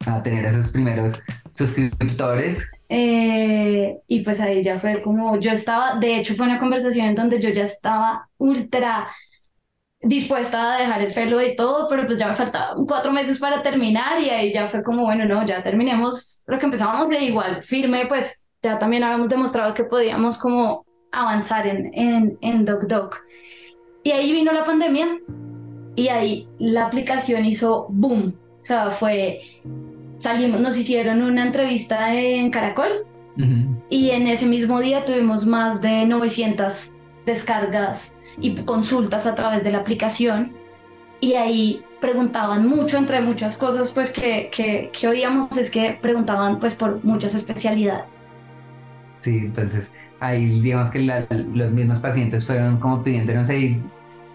[0.07, 1.15] a tener esos primeros
[1.53, 2.71] suscriptores.
[2.89, 7.15] Eh, y pues ahí ya fue como yo estaba, de hecho fue una conversación en
[7.15, 9.09] donde yo ya estaba ultra
[10.01, 13.63] dispuesta a dejar el felo y todo, pero pues ya me faltaban cuatro meses para
[13.63, 17.63] terminar y ahí ya fue como, bueno, no, ya terminemos lo que empezábamos de igual,
[17.65, 23.21] firme, pues ya también habíamos demostrado que podíamos como avanzar en, en, en DocDoc.
[24.05, 25.19] Y ahí vino la pandemia
[25.99, 29.41] y ahí la aplicación hizo boom, o sea, fue,
[30.17, 33.05] salimos, nos hicieron una entrevista en Caracol
[33.37, 33.83] uh -huh.
[33.91, 36.93] y en ese mismo día tuvimos más de 900
[37.27, 40.53] descargas y consultas a través de la aplicación
[41.21, 46.61] y ahí preguntaban mucho entre muchas cosas pues que, que, que oíamos es que preguntaban
[46.61, 48.21] pues por muchas especialidades.
[49.17, 53.83] Sí, entonces ahí digamos que la, los mismos pacientes fueron como pidiendo, no sé,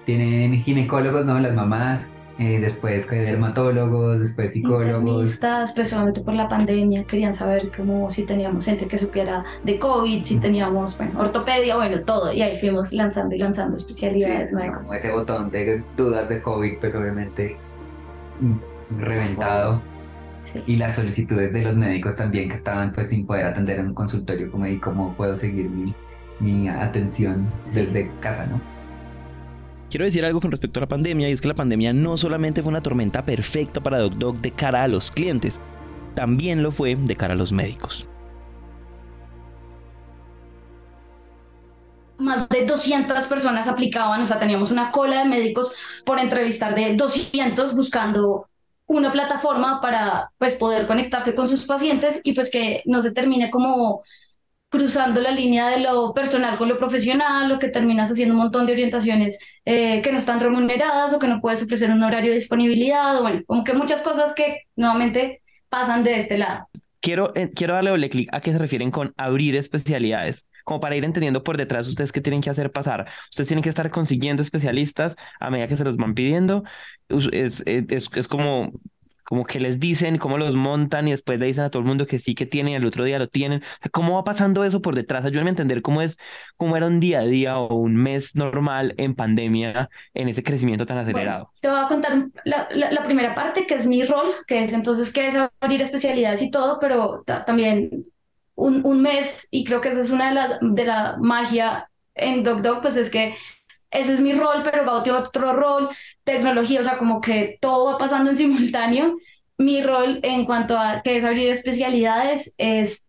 [0.05, 1.39] tienen ginecólogos, ¿no?
[1.39, 5.39] Las mamás, eh, después dermatólogos, después psicólogos.
[5.75, 10.23] pues solamente por la pandemia querían saber cómo si teníamos gente que supiera de COVID,
[10.23, 12.33] si teníamos, bueno, ortopedia, bueno, todo.
[12.33, 14.83] Y ahí fuimos lanzando y lanzando especialidades sí, nuevas.
[14.83, 17.55] Como ese botón de dudas de COVID, pues obviamente
[18.97, 19.81] reventado.
[20.41, 20.63] Sí.
[20.65, 23.93] Y las solicitudes de los médicos también que estaban pues sin poder atender en un
[23.93, 25.95] consultorio como y cómo puedo seguir mi,
[26.39, 27.85] mi atención sí.
[27.85, 28.59] desde casa, ¿no?
[29.93, 32.63] Quiero decir algo con respecto a la pandemia y es que la pandemia no solamente
[32.63, 35.60] fue una tormenta perfecta para DocDoc de cara a los clientes,
[36.15, 38.10] también lo fue de cara a los médicos.
[42.17, 45.75] Más de 200 personas aplicaban, o sea, teníamos una cola de médicos
[46.08, 48.47] por entrevistar de 200 buscando
[48.88, 53.51] una plataforma para pues poder conectarse con sus pacientes y pues que no se termine
[53.51, 54.01] como
[54.73, 58.65] cruzando la línea de lo personal con lo profesional, o que terminas haciendo un montón
[58.65, 62.38] de orientaciones eh, que no están remuneradas o que no puedes ofrecer un horario de
[62.38, 66.67] disponibilidad, o bueno, como que muchas cosas que nuevamente pasan de este lado.
[67.01, 70.95] Quiero, eh, quiero darle doble clic a qué se refieren con abrir especialidades como para
[70.95, 73.05] ir entendiendo por detrás ustedes qué tienen que hacer pasar.
[73.29, 76.63] Ustedes tienen que estar consiguiendo especialistas a medida que se los van pidiendo.
[77.09, 78.71] Es, es, es como
[79.33, 82.05] como que les dicen cómo los montan y después le dicen a todo el mundo
[82.05, 83.63] que sí que tienen y el otro día lo tienen.
[83.91, 85.25] ¿Cómo va pasando eso por detrás?
[85.25, 86.19] Ayúdenme a entender cómo es,
[86.55, 90.85] cómo era un día a día o un mes normal en pandemia en ese crecimiento
[90.85, 91.45] tan acelerado.
[91.45, 94.61] Bueno, te voy a contar la, la, la, primera parte, que es mi rol, que
[94.65, 98.05] es entonces que es abrir especialidades y todo, pero también
[98.53, 102.43] un, un, mes, y creo que esa es una de la, de la magia en
[102.43, 103.33] DocDoc, pues es que
[103.93, 105.89] ese es mi rol, pero Gauti otro rol,
[106.23, 109.17] tecnología, o sea, como que todo va pasando en simultáneo.
[109.57, 113.07] Mi rol en cuanto a que es abrir especialidades es,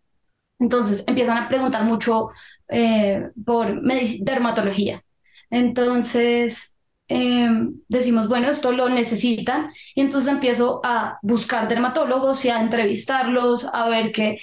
[0.59, 2.29] entonces empiezan a preguntar mucho
[2.69, 5.03] eh, por dermatología.
[5.49, 7.49] Entonces eh,
[7.87, 13.89] decimos, bueno, esto lo necesitan y entonces empiezo a buscar dermatólogos y a entrevistarlos, a
[13.89, 14.39] ver que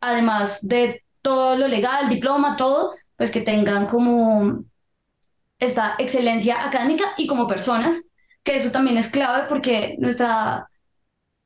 [0.00, 4.64] además de todo lo legal, diploma, todo, pues que tengan como
[5.58, 8.10] esta excelencia académica y como personas,
[8.44, 10.68] que eso también es clave porque nuestra,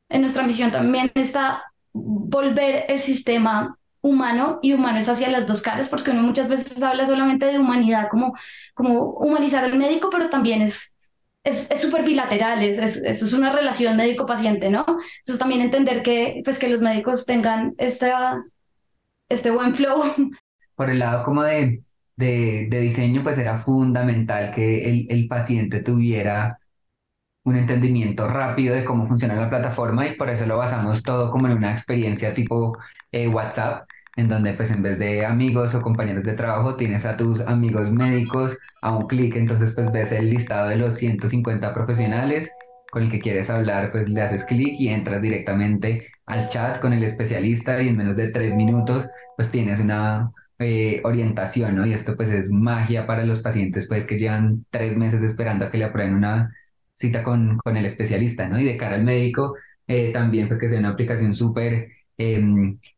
[0.08, 5.62] en nuestra misión también está volver el sistema humano y humano es hacia las dos
[5.62, 8.34] caras porque uno muchas veces habla solamente de humanidad como,
[8.74, 10.98] como humanizar al médico, pero también es
[11.48, 14.84] es súper bilateral, es, es, eso es una relación médico-paciente, ¿no?
[15.22, 18.42] Eso es también entender que, pues, que los médicos tengan esta,
[19.28, 20.02] este buen flow.
[20.74, 21.82] Por el lado como de,
[22.16, 26.58] de, de diseño, pues era fundamental que el, el, paciente tuviera
[27.48, 31.46] un entendimiento rápido de cómo funciona la plataforma y por eso lo basamos todo como
[31.48, 32.76] en una experiencia tipo
[33.12, 37.16] eh, WhatsApp, en donde pues en vez de amigos o compañeros de trabajo tienes a
[37.16, 42.50] tus amigos médicos a un clic, entonces pues ves el listado de los 150 profesionales
[42.90, 46.92] con el que quieres hablar, pues le haces clic y entras directamente al chat con
[46.92, 51.86] el especialista y en menos de tres minutos pues tienes una eh, orientación, ¿no?
[51.86, 55.70] Y esto pues es magia para los pacientes pues que llevan tres meses esperando a
[55.70, 56.52] que le aprueben una
[56.98, 58.58] cita con, con el especialista, ¿no?
[58.60, 59.56] Y de cara al médico
[59.86, 62.42] eh, también pues que sea una aplicación súper eh,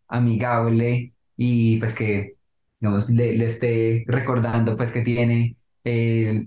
[0.09, 2.35] amigable y pues que
[2.81, 6.47] digamos le, le esté recordando pues que tiene eh,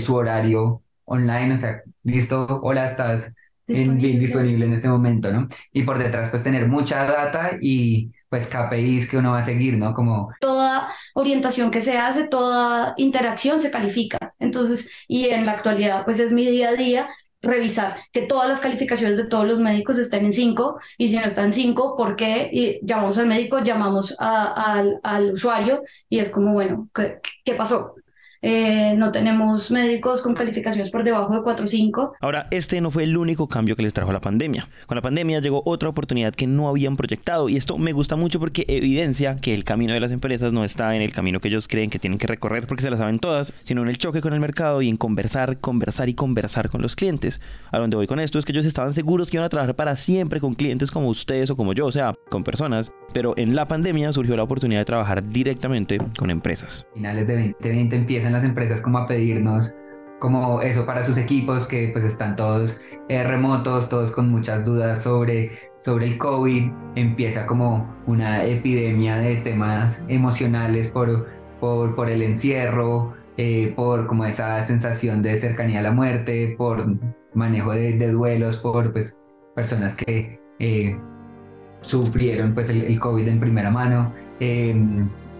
[0.00, 3.32] su horario online, o sea, listo, hola, estás
[3.66, 4.12] disponible.
[4.12, 5.48] En, disponible en este momento, ¿no?
[5.72, 9.76] Y por detrás pues tener mucha data y pues KPIs que uno va a seguir,
[9.76, 9.94] ¿no?
[9.94, 14.34] Como toda orientación que se hace, toda interacción se califica.
[14.38, 17.08] Entonces, y en la actualidad, pues es mi día a día
[17.42, 21.24] revisar que todas las calificaciones de todos los médicos estén en 5 y si no
[21.24, 22.48] están en 5, ¿por qué?
[22.52, 27.94] Y llamamos al médico, llamamos al, al, usuario y es como, bueno, ¿qué, qué pasó?
[28.48, 32.14] Eh, no tenemos médicos con calificaciones por debajo de 4 o 5.
[32.20, 34.68] Ahora, este no fue el único cambio que les trajo la pandemia.
[34.86, 38.38] Con la pandemia llegó otra oportunidad que no habían proyectado y esto me gusta mucho
[38.38, 41.66] porque evidencia que el camino de las empresas no está en el camino que ellos
[41.66, 44.32] creen que tienen que recorrer porque se la saben todas, sino en el choque con
[44.32, 47.40] el mercado y en conversar, conversar y conversar con los clientes.
[47.72, 49.96] A donde voy con esto es que ellos estaban seguros que iban a trabajar para
[49.96, 53.64] siempre con clientes como ustedes o como yo, o sea, con personas, pero en la
[53.64, 56.86] pandemia surgió la oportunidad de trabajar directamente con empresas.
[56.94, 59.74] Finales de 2020 empiezan las empresas como a pedirnos
[60.18, 65.02] como eso para sus equipos que pues están todos eh, remotos, todos con muchas dudas
[65.02, 71.26] sobre, sobre el COVID, empieza como una epidemia de temas emocionales por,
[71.60, 76.96] por, por el encierro, eh, por como esa sensación de cercanía a la muerte, por
[77.34, 79.18] manejo de, de duelos, por pues
[79.54, 80.98] personas que eh,
[81.82, 84.12] sufrieron pues el, el, COVID en primera mano.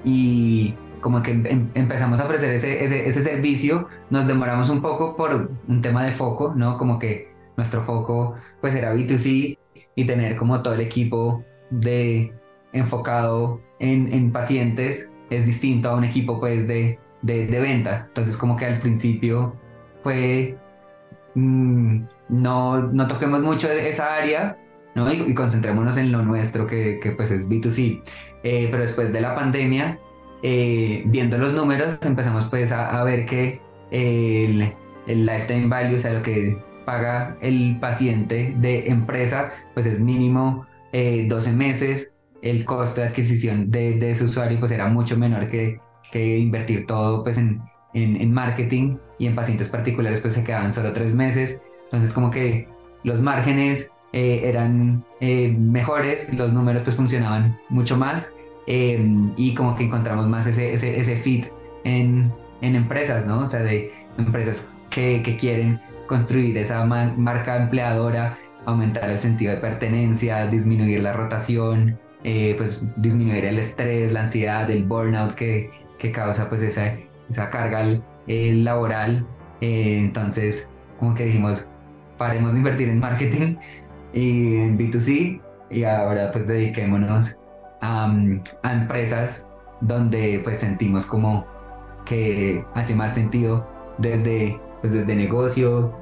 [0.04, 0.74] Y
[1.06, 5.52] como que em, empezamos a ofrecer ese, ese, ese, servicio, nos demoramos un poco por
[5.68, 6.76] un tema de foco, ¿no?
[6.78, 9.56] Como que nuestro foco pues era B2C
[9.94, 12.34] y tener como todo el equipo de
[12.72, 18.06] enfocado en, en pacientes es distinto a un equipo pues de, de, de ventas.
[18.06, 19.54] Entonces como que al principio
[20.02, 20.58] fue,
[21.36, 24.58] mmm, no, no toquemos mucho esa área,
[24.96, 25.12] ¿no?
[25.12, 28.02] Y, y concentrémonos en lo nuestro que, que pues es B2C.
[28.42, 30.00] Eh, pero después de la pandemia
[30.48, 34.72] eh, viendo los números empezamos pues a, a ver que el,
[35.08, 40.64] el, lifetime value, o sea, lo que paga el paciente de empresa, pues es mínimo
[40.92, 42.10] eh, 12 meses,
[42.42, 45.80] el costo de adquisición de, de, ese usuario pues era mucho menor que,
[46.12, 47.60] que invertir todo pues en,
[47.94, 52.30] en, en, marketing y en pacientes particulares pues se quedaban solo tres meses, entonces como
[52.30, 52.68] que
[53.02, 58.30] los márgenes eh, eran eh, mejores, los números pues funcionaban mucho más
[58.66, 58.98] eh,
[59.36, 61.46] y como que encontramos más ese, ese, ese fit
[61.84, 63.40] en, en, empresas, ¿no?
[63.40, 69.60] O sea, de empresas que, que quieren construir esa marca empleadora, aumentar el sentido de
[69.60, 76.10] pertenencia, disminuir la rotación, eh, pues disminuir el estrés, la ansiedad, el burnout que, que
[76.10, 76.96] causa pues esa,
[77.30, 79.26] esa carga eh, laboral.
[79.60, 81.70] Eh, entonces, como que dijimos,
[82.18, 83.56] paremos de invertir en marketing
[84.12, 87.38] y en B2C y ahora pues dediquémonos
[87.80, 88.12] a,
[88.62, 89.48] a empresas
[89.80, 91.46] donde pues sentimos como
[92.04, 93.66] que hace más sentido
[93.98, 95.94] desde, pues, desde negocio.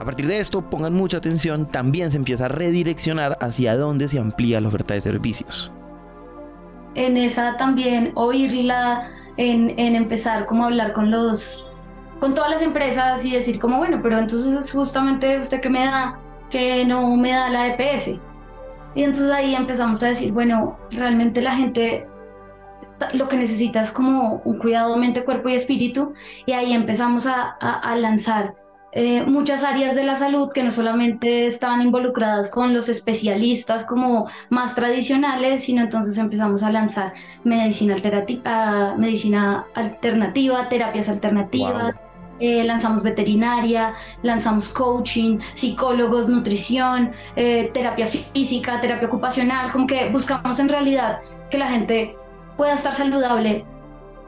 [0.00, 4.18] A partir de esto, pongan mucha atención, también se empieza a redireccionar hacia dónde se
[4.18, 5.72] amplía la oferta de servicios.
[6.94, 11.68] En esa también oírla, en, en empezar como a hablar con los,
[12.20, 15.84] con todas las empresas y decir como, bueno, pero entonces es justamente usted que me
[15.84, 16.18] da,
[16.50, 18.18] que no me da la EPS.
[18.94, 22.06] Y entonces ahí empezamos a decir, bueno, realmente la gente
[23.12, 26.14] lo que necesita es como un cuidado mente, cuerpo y espíritu.
[26.46, 28.54] Y ahí empezamos a, a, lanzar
[28.92, 34.28] eh, muchas áreas de la salud que no solamente estaban involucradas con los especialistas como
[34.50, 41.94] más tradicionales, sino entonces empezamos a lanzar medicina, alternativa, medicina alternativa terapias alternativas.
[42.40, 50.58] Eh, lanzamos veterinaria, lanzamos coaching, psicólogos, nutrición, eh, terapia física, terapia ocupacional, como que buscamos
[50.58, 51.20] en realidad
[51.50, 52.16] que la gente
[52.56, 53.64] pueda estar saludable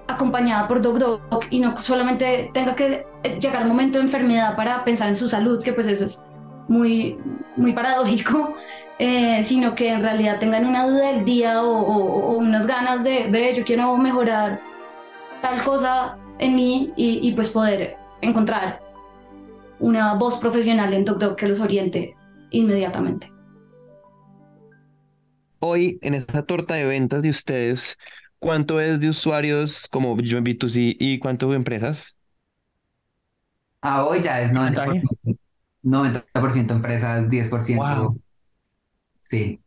[0.07, 3.05] acompañada por Doc Doc y no solamente tenga que
[3.41, 6.25] llegar un momento de enfermedad para pensar en su salud, que pues eso es
[6.69, 7.19] muy,
[7.57, 8.55] muy paradójico,
[9.01, 13.03] eh, sino que en realidad tengan una duda del día o, o, o unas ganas
[13.03, 14.61] de, ve, yo quiero mejorar
[15.43, 18.81] tal cosa en mí y, y, pues poder encontrar
[19.79, 22.15] una voz profesional en Doc Doc que los oriente
[22.51, 23.31] inmediatamente.
[25.59, 27.97] Hoy en esta torta de ventas de ustedes,
[28.39, 32.15] ¿cuánto es de usuarios como yo en B2C y cuánto de empresas?
[33.81, 35.39] Ah, hoy ya es 90%.
[35.83, 37.77] 90% empresas, 10%.
[37.77, 38.21] Wow.
[39.21, 39.61] Sí.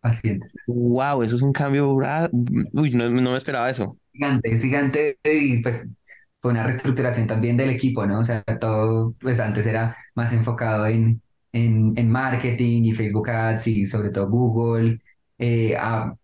[0.00, 0.54] Pacientes.
[0.66, 1.92] Wow, eso es un cambio.
[1.92, 3.96] Uy, no, no me esperaba eso.
[4.18, 5.86] Gigante, es gigante y pues
[6.40, 8.20] fue una reestructuración también del equipo, ¿no?
[8.20, 13.68] O sea, todo, pues antes era más enfocado en, en, en marketing y Facebook Ads
[13.68, 15.00] y sobre todo Google,
[15.38, 16.14] eh, a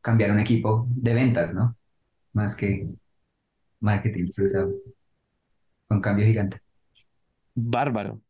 [0.00, 1.76] cambiar un equipo de ventas, ¿no?
[2.34, 2.88] Más que
[3.80, 4.66] marketing, o sea,
[5.90, 6.60] un cambio gigante.
[7.54, 8.21] Bárbaro.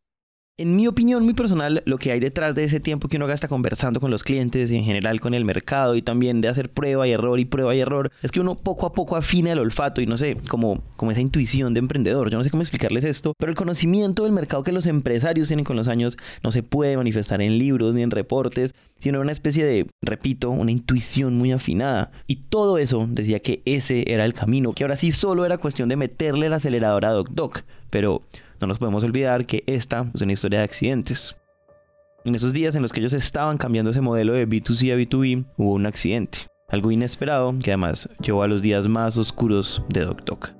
[0.58, 3.48] En mi opinión muy personal, lo que hay detrás de ese tiempo que uno gasta
[3.48, 7.08] conversando con los clientes y en general con el mercado y también de hacer prueba
[7.08, 10.02] y error y prueba y error, es que uno poco a poco afina el olfato
[10.02, 12.28] y no sé, como, como esa intuición de emprendedor.
[12.28, 15.64] Yo no sé cómo explicarles esto, pero el conocimiento del mercado que los empresarios tienen
[15.64, 19.32] con los años no se puede manifestar en libros ni en reportes, sino en una
[19.32, 22.12] especie de, repito, una intuición muy afinada.
[22.26, 25.88] Y todo eso decía que ese era el camino, que ahora sí solo era cuestión
[25.88, 28.20] de meterle el acelerador a Doc Doc, pero
[28.62, 31.36] no nos podemos olvidar que esta es una historia de accidentes.
[32.24, 35.44] En esos días en los que ellos estaban cambiando ese modelo de B2C a B2B,
[35.56, 36.38] hubo un accidente.
[36.68, 40.50] Algo inesperado que además llevó a los días más oscuros de Doc Doc.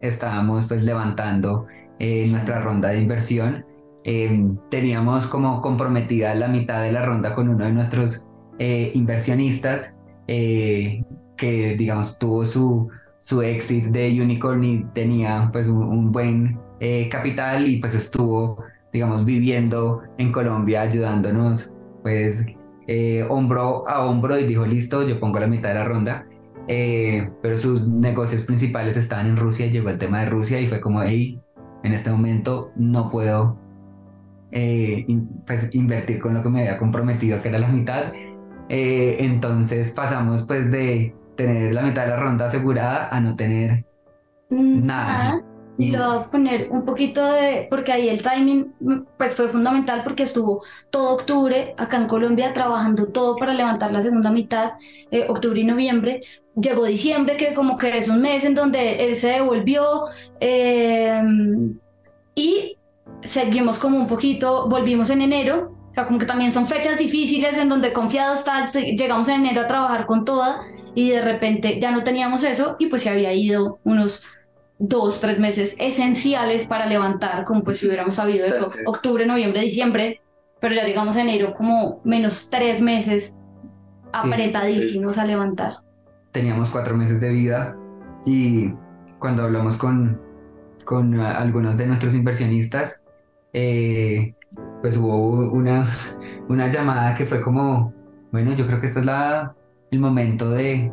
[0.00, 1.66] Estábamos pues levantando
[1.98, 3.66] eh, nuestra ronda de inversión.
[4.04, 8.26] Eh, teníamos como comprometida la mitad de la ronda con uno de nuestros
[8.58, 9.94] eh, inversionistas
[10.26, 12.88] que digamos tuvo su,
[13.20, 19.24] su exit de Unicorn y tenía pues un, buen eh, capital y pues estuvo digamos
[19.24, 22.44] viviendo en Colombia ayudándonos pues
[22.88, 26.26] eh, hombro a hombro y dijo listo yo pongo la mitad de la ronda
[26.66, 30.80] eh, pero sus negocios principales estaban en Rusia llegó el tema de Rusia y fue
[30.80, 31.38] como hey
[31.84, 33.58] en este momento no puedo
[34.50, 38.12] pues invertir con lo que me había comprometido que era la mitad
[38.68, 43.84] entonces pasamos pues de tener la mitad de la ronda asegurada a no tener
[44.50, 45.42] Mm, nada.
[45.78, 49.48] Y lo voy a poner un poquito de, porque ahí el timing mm, pues fue
[49.48, 54.72] fundamental porque estuvo todo octubre acá en Colombia trabajando todo para levantar la segunda mitad,
[55.10, 56.20] eh, octubre y noviembre.
[56.60, 60.04] Llegó diciembre que como que es un mes en donde él se devolvió
[60.40, 61.22] eh,
[62.34, 62.76] y
[63.22, 67.56] seguimos como un poquito, volvimos en enero, o sea como que también son fechas difíciles
[67.56, 70.62] en donde confiados tal, llegamos en enero a trabajar con toda
[70.94, 74.24] y de repente ya no teníamos eso y pues se había ido unos
[74.78, 80.20] dos, tres meses esenciales para levantar, como pues si hubiéramos sabido de octubre, noviembre, diciembre,
[80.60, 83.36] pero ya llegamos a enero como menos tres meses
[84.12, 85.74] apretadísimos a levantar.
[86.32, 87.76] Teníamos cuatro meses de vida
[88.24, 88.72] y
[89.18, 90.20] cuando hablamos con,
[90.84, 93.02] con algunos de nuestros inversionistas,
[93.52, 94.34] eh,
[94.80, 95.84] pues hubo una,
[96.48, 97.92] una llamada que fue como,
[98.32, 99.54] bueno, yo creo que esta es la,
[99.90, 100.92] el momento de,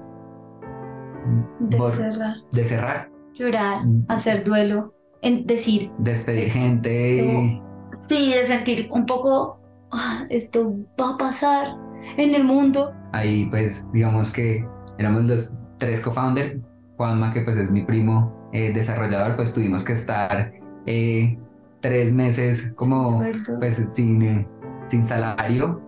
[1.59, 2.35] de cerrar.
[2.51, 4.05] De cerrar llorar, mm.
[4.07, 5.91] hacer duelo, en decir.
[5.99, 7.61] Despedir gente.
[7.93, 9.59] Sí, de sentir un poco,
[9.91, 11.75] ah, esto va a pasar
[12.17, 12.93] en el mundo.
[13.13, 14.65] Ahí pues digamos que
[14.97, 16.59] éramos los tres co-founders,
[16.97, 20.51] Juanma que pues es mi primo eh, desarrollador, pues tuvimos que estar
[20.85, 21.37] eh,
[21.81, 23.23] tres meses como
[23.59, 24.47] pues sin, eh,
[24.87, 25.81] sin salario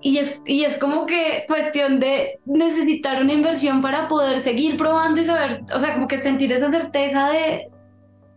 [0.00, 5.20] y es, y es como que cuestión de necesitar una inversión para poder seguir probando
[5.20, 7.70] y saber, o sea, como que sentir esa certeza de,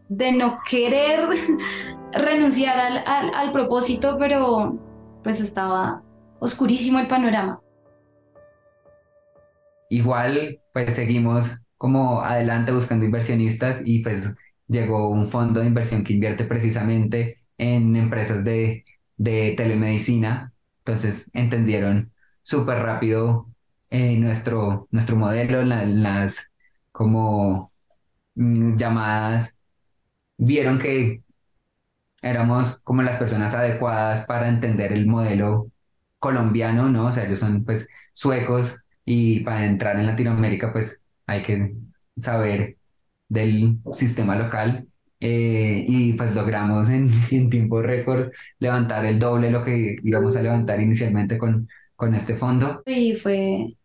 [0.07, 1.28] de no querer
[2.14, 4.80] renunciar al, al, al propósito, pero
[5.24, 6.01] pues estaba
[6.39, 7.62] oscurísimo el panorama.
[9.89, 14.34] Igual, pues seguimos como adelante buscando inversionistas y pues
[14.68, 18.86] llegó un fondo de inversión que invierte precisamente en empresas de,
[19.18, 20.53] de telemedicina
[20.89, 22.11] entonces entendieron
[22.41, 23.47] súper rápido
[23.91, 26.51] eh, nuestro, nuestro modelo, las
[26.91, 27.71] como
[28.35, 29.59] mm, llamadas,
[30.37, 31.23] vieron que
[32.21, 35.71] éramos como las personas adecuadas para entender el modelo
[36.19, 37.07] colombiano, ¿no?
[37.07, 38.75] O sea, ellos son pues suecos
[39.05, 41.75] y para entrar en Latinoamérica pues hay que
[42.17, 42.77] saber
[43.29, 44.88] del sistema local
[45.20, 50.36] eh, y pues logramos en, en tiempo récord levantar el doble de lo que íbamos
[50.36, 52.82] a levantar inicialmente con, con este fondo.
[52.86, 53.76] Y fue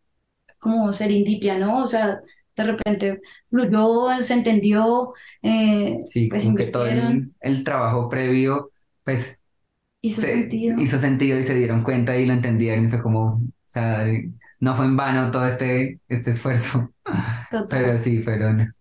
[0.59, 1.83] como serendipia, ¿no?
[1.83, 2.21] O sea,
[2.57, 3.21] de repente
[3.51, 5.13] fluyó, se entendió,
[5.43, 8.71] eh, sí, pues como que todo el, el, trabajo previo,
[9.03, 9.37] pues
[10.01, 10.81] hizo sentido.
[10.81, 14.07] Hizo sentido y se dieron cuenta y lo entendieron y fue como, o sea,
[14.61, 16.93] no fue en vano todo este, este esfuerzo,
[17.69, 18.75] pero sí, fueron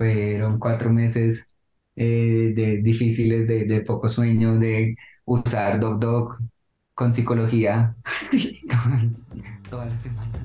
[0.00, 1.46] fueron cuatro meses
[1.94, 4.96] eh, de, difíciles, de, de, poco sueño, de
[5.26, 6.40] usar Doc Doc
[6.94, 7.94] con psicología
[9.68, 10.40] todas las semanas.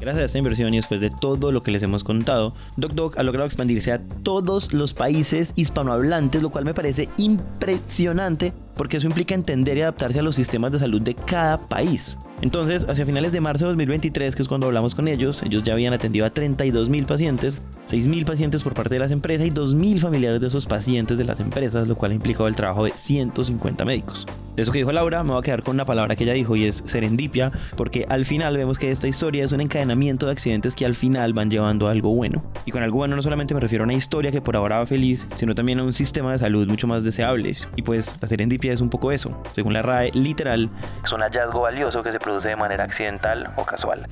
[0.00, 3.22] Gracias a esta inversión y después de todo lo que les hemos contado, DocDoc ha
[3.22, 9.34] logrado expandirse a todos los países hispanohablantes, lo cual me parece impresionante porque eso implica
[9.34, 12.16] entender y adaptarse a los sistemas de salud de cada país.
[12.44, 15.72] Entonces, hacia finales de marzo de 2023, que es cuando hablamos con ellos, ellos ya
[15.72, 19.50] habían atendido a 32 mil pacientes, 6 mil pacientes por parte de las empresas y
[19.50, 22.84] 2 mil familiares de esos pacientes de las empresas, lo cual ha implicado el trabajo
[22.84, 24.26] de 150 médicos.
[24.56, 26.66] Eso que dijo Laura, me voy a quedar con una palabra que ella dijo y
[26.66, 30.86] es serendipia, porque al final vemos que esta historia es un encadenamiento de accidentes que
[30.86, 32.40] al final van llevando a algo bueno.
[32.64, 34.86] Y con algo bueno no solamente me refiero a una historia que por ahora va
[34.86, 37.50] feliz, sino también a un sistema de salud mucho más deseable.
[37.74, 39.36] Y pues la serendipia es un poco eso.
[39.52, 40.70] Según la RAE, literal,
[41.02, 44.06] es un hallazgo valioso que se produce de manera accidental o casual.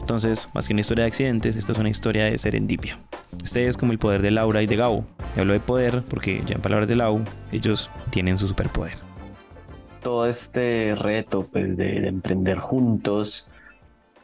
[0.00, 2.98] Entonces, más que una historia de accidentes, esta es una historia de serendipia.
[3.44, 5.06] Este es como el poder de Laura y de Gabo.
[5.36, 7.22] Y hablo de poder porque ya en palabras de Lau,
[7.52, 9.13] ellos tienen su superpoder
[10.04, 13.50] todo este reto pues, de, emprender juntos,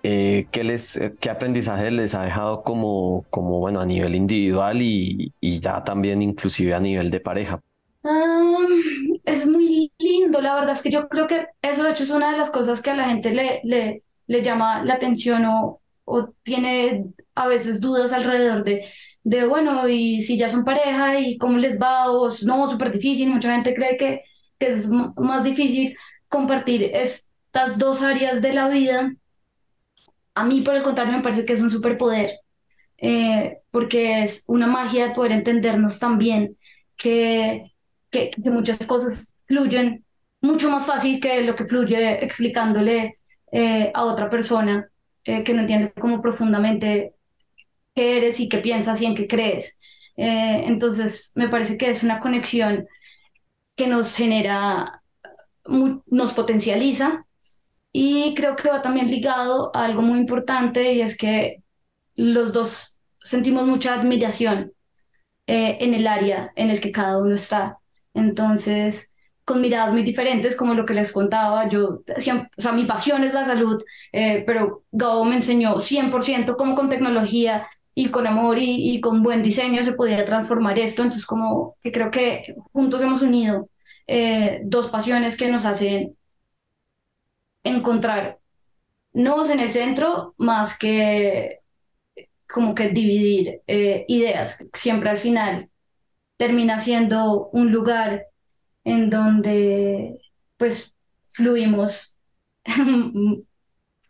[0.04, 5.32] eh, ¿qué, les, ¿qué aprendizaje les ha dejado como, como bueno, a nivel individual y,
[5.40, 7.60] ya también inclusive a nivel de pareja?
[9.24, 12.32] es muy lindo, la verdad es que yo creo que eso de hecho es una
[12.32, 16.28] de las cosas que a la gente le, le, le llama la atención o, o
[16.42, 18.86] tiene a veces dudas alrededor de,
[19.22, 23.30] de, bueno, y si ya son pareja y cómo les va, o no, súper difícil,
[23.30, 24.22] mucha gente cree que
[24.60, 25.96] que es más difícil
[26.28, 29.12] compartir estas dos áreas de la vida.
[30.34, 32.38] A mí, por el contrario, me parece que es un superpoder,
[32.98, 36.56] eh, porque es una magia de poder entendernos tan bien
[36.96, 37.72] que,
[38.10, 40.04] que, muchas cosas fluyen
[40.42, 43.18] mucho más fácil que lo que fluye explicándole
[43.52, 44.88] eh, a otra persona
[45.24, 47.14] eh, que no entiende cómo profundamente
[47.94, 49.78] eres y qué piensas y en qué crees.
[50.16, 52.86] entonces, me parece que es una conexión
[53.80, 55.02] que nos genera,
[55.64, 57.24] nos potencializa
[57.90, 61.62] y creo que va también ligado a algo muy importante y es que
[62.14, 64.72] los dos sentimos mucha admiración
[65.46, 67.78] eh, en el área en el que cada uno está.
[68.12, 69.14] Entonces,
[69.46, 73.32] con miradas muy diferentes, como lo que les contaba, yo, o sea, mi pasión es
[73.32, 79.00] la salud, eh, pero Gabo me enseñó 100% cómo con tecnología y con amor y,
[79.00, 81.02] con buen diseño se podía transformar esto.
[81.02, 83.68] Entonces, como que creo que juntos hemos unido
[84.06, 86.16] eh, dos pasiones que nos hacen
[87.64, 88.38] encontrar
[89.12, 91.60] nuevos en el centro más que
[92.48, 94.64] como que dividir eh, ideas.
[94.72, 95.68] Siempre al final
[96.36, 98.26] termina siendo un lugar
[98.84, 100.20] en donde
[100.56, 100.94] pues
[101.30, 102.16] fluimos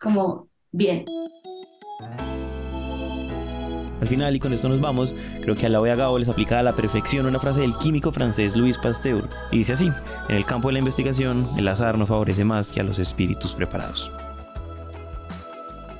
[0.01, 1.05] como bien.
[4.01, 6.63] Al final, y con esto nos vamos, creo que a la Gabo les aplica a
[6.63, 9.91] la perfección una frase del químico francés Louis Pasteur, y dice así,
[10.29, 13.55] en el campo de la investigación, el azar no favorece más que a los espíritus
[13.55, 14.11] preparados.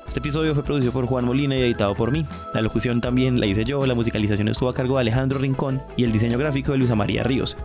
[0.07, 2.25] Este episodio fue producido por Juan Molina y editado por mí.
[2.53, 6.03] La locución también la hice yo, la musicalización estuvo a cargo de Alejandro Rincón y
[6.03, 7.55] el diseño gráfico de Luisa María Ríos.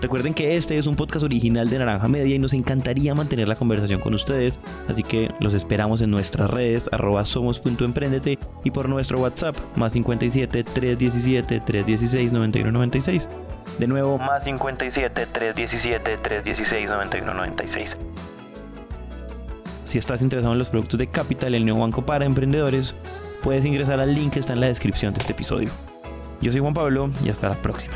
[0.00, 3.56] Recuerden que este es un podcast original de Naranja Media y nos encantaría mantener la
[3.56, 9.18] conversación con ustedes, así que los esperamos en nuestras redes arroba somos.emprendete y por nuestro
[9.18, 13.28] WhatsApp más 57 317 316 9196.
[13.78, 17.96] De nuevo, más 57 317 316 9196.
[19.86, 22.94] Si estás interesado en los productos de Capital, el nuevo banco para emprendedores,
[23.42, 25.70] puedes ingresar al link que está en la descripción de este episodio.
[26.42, 27.94] Yo soy Juan Pablo y hasta la próxima.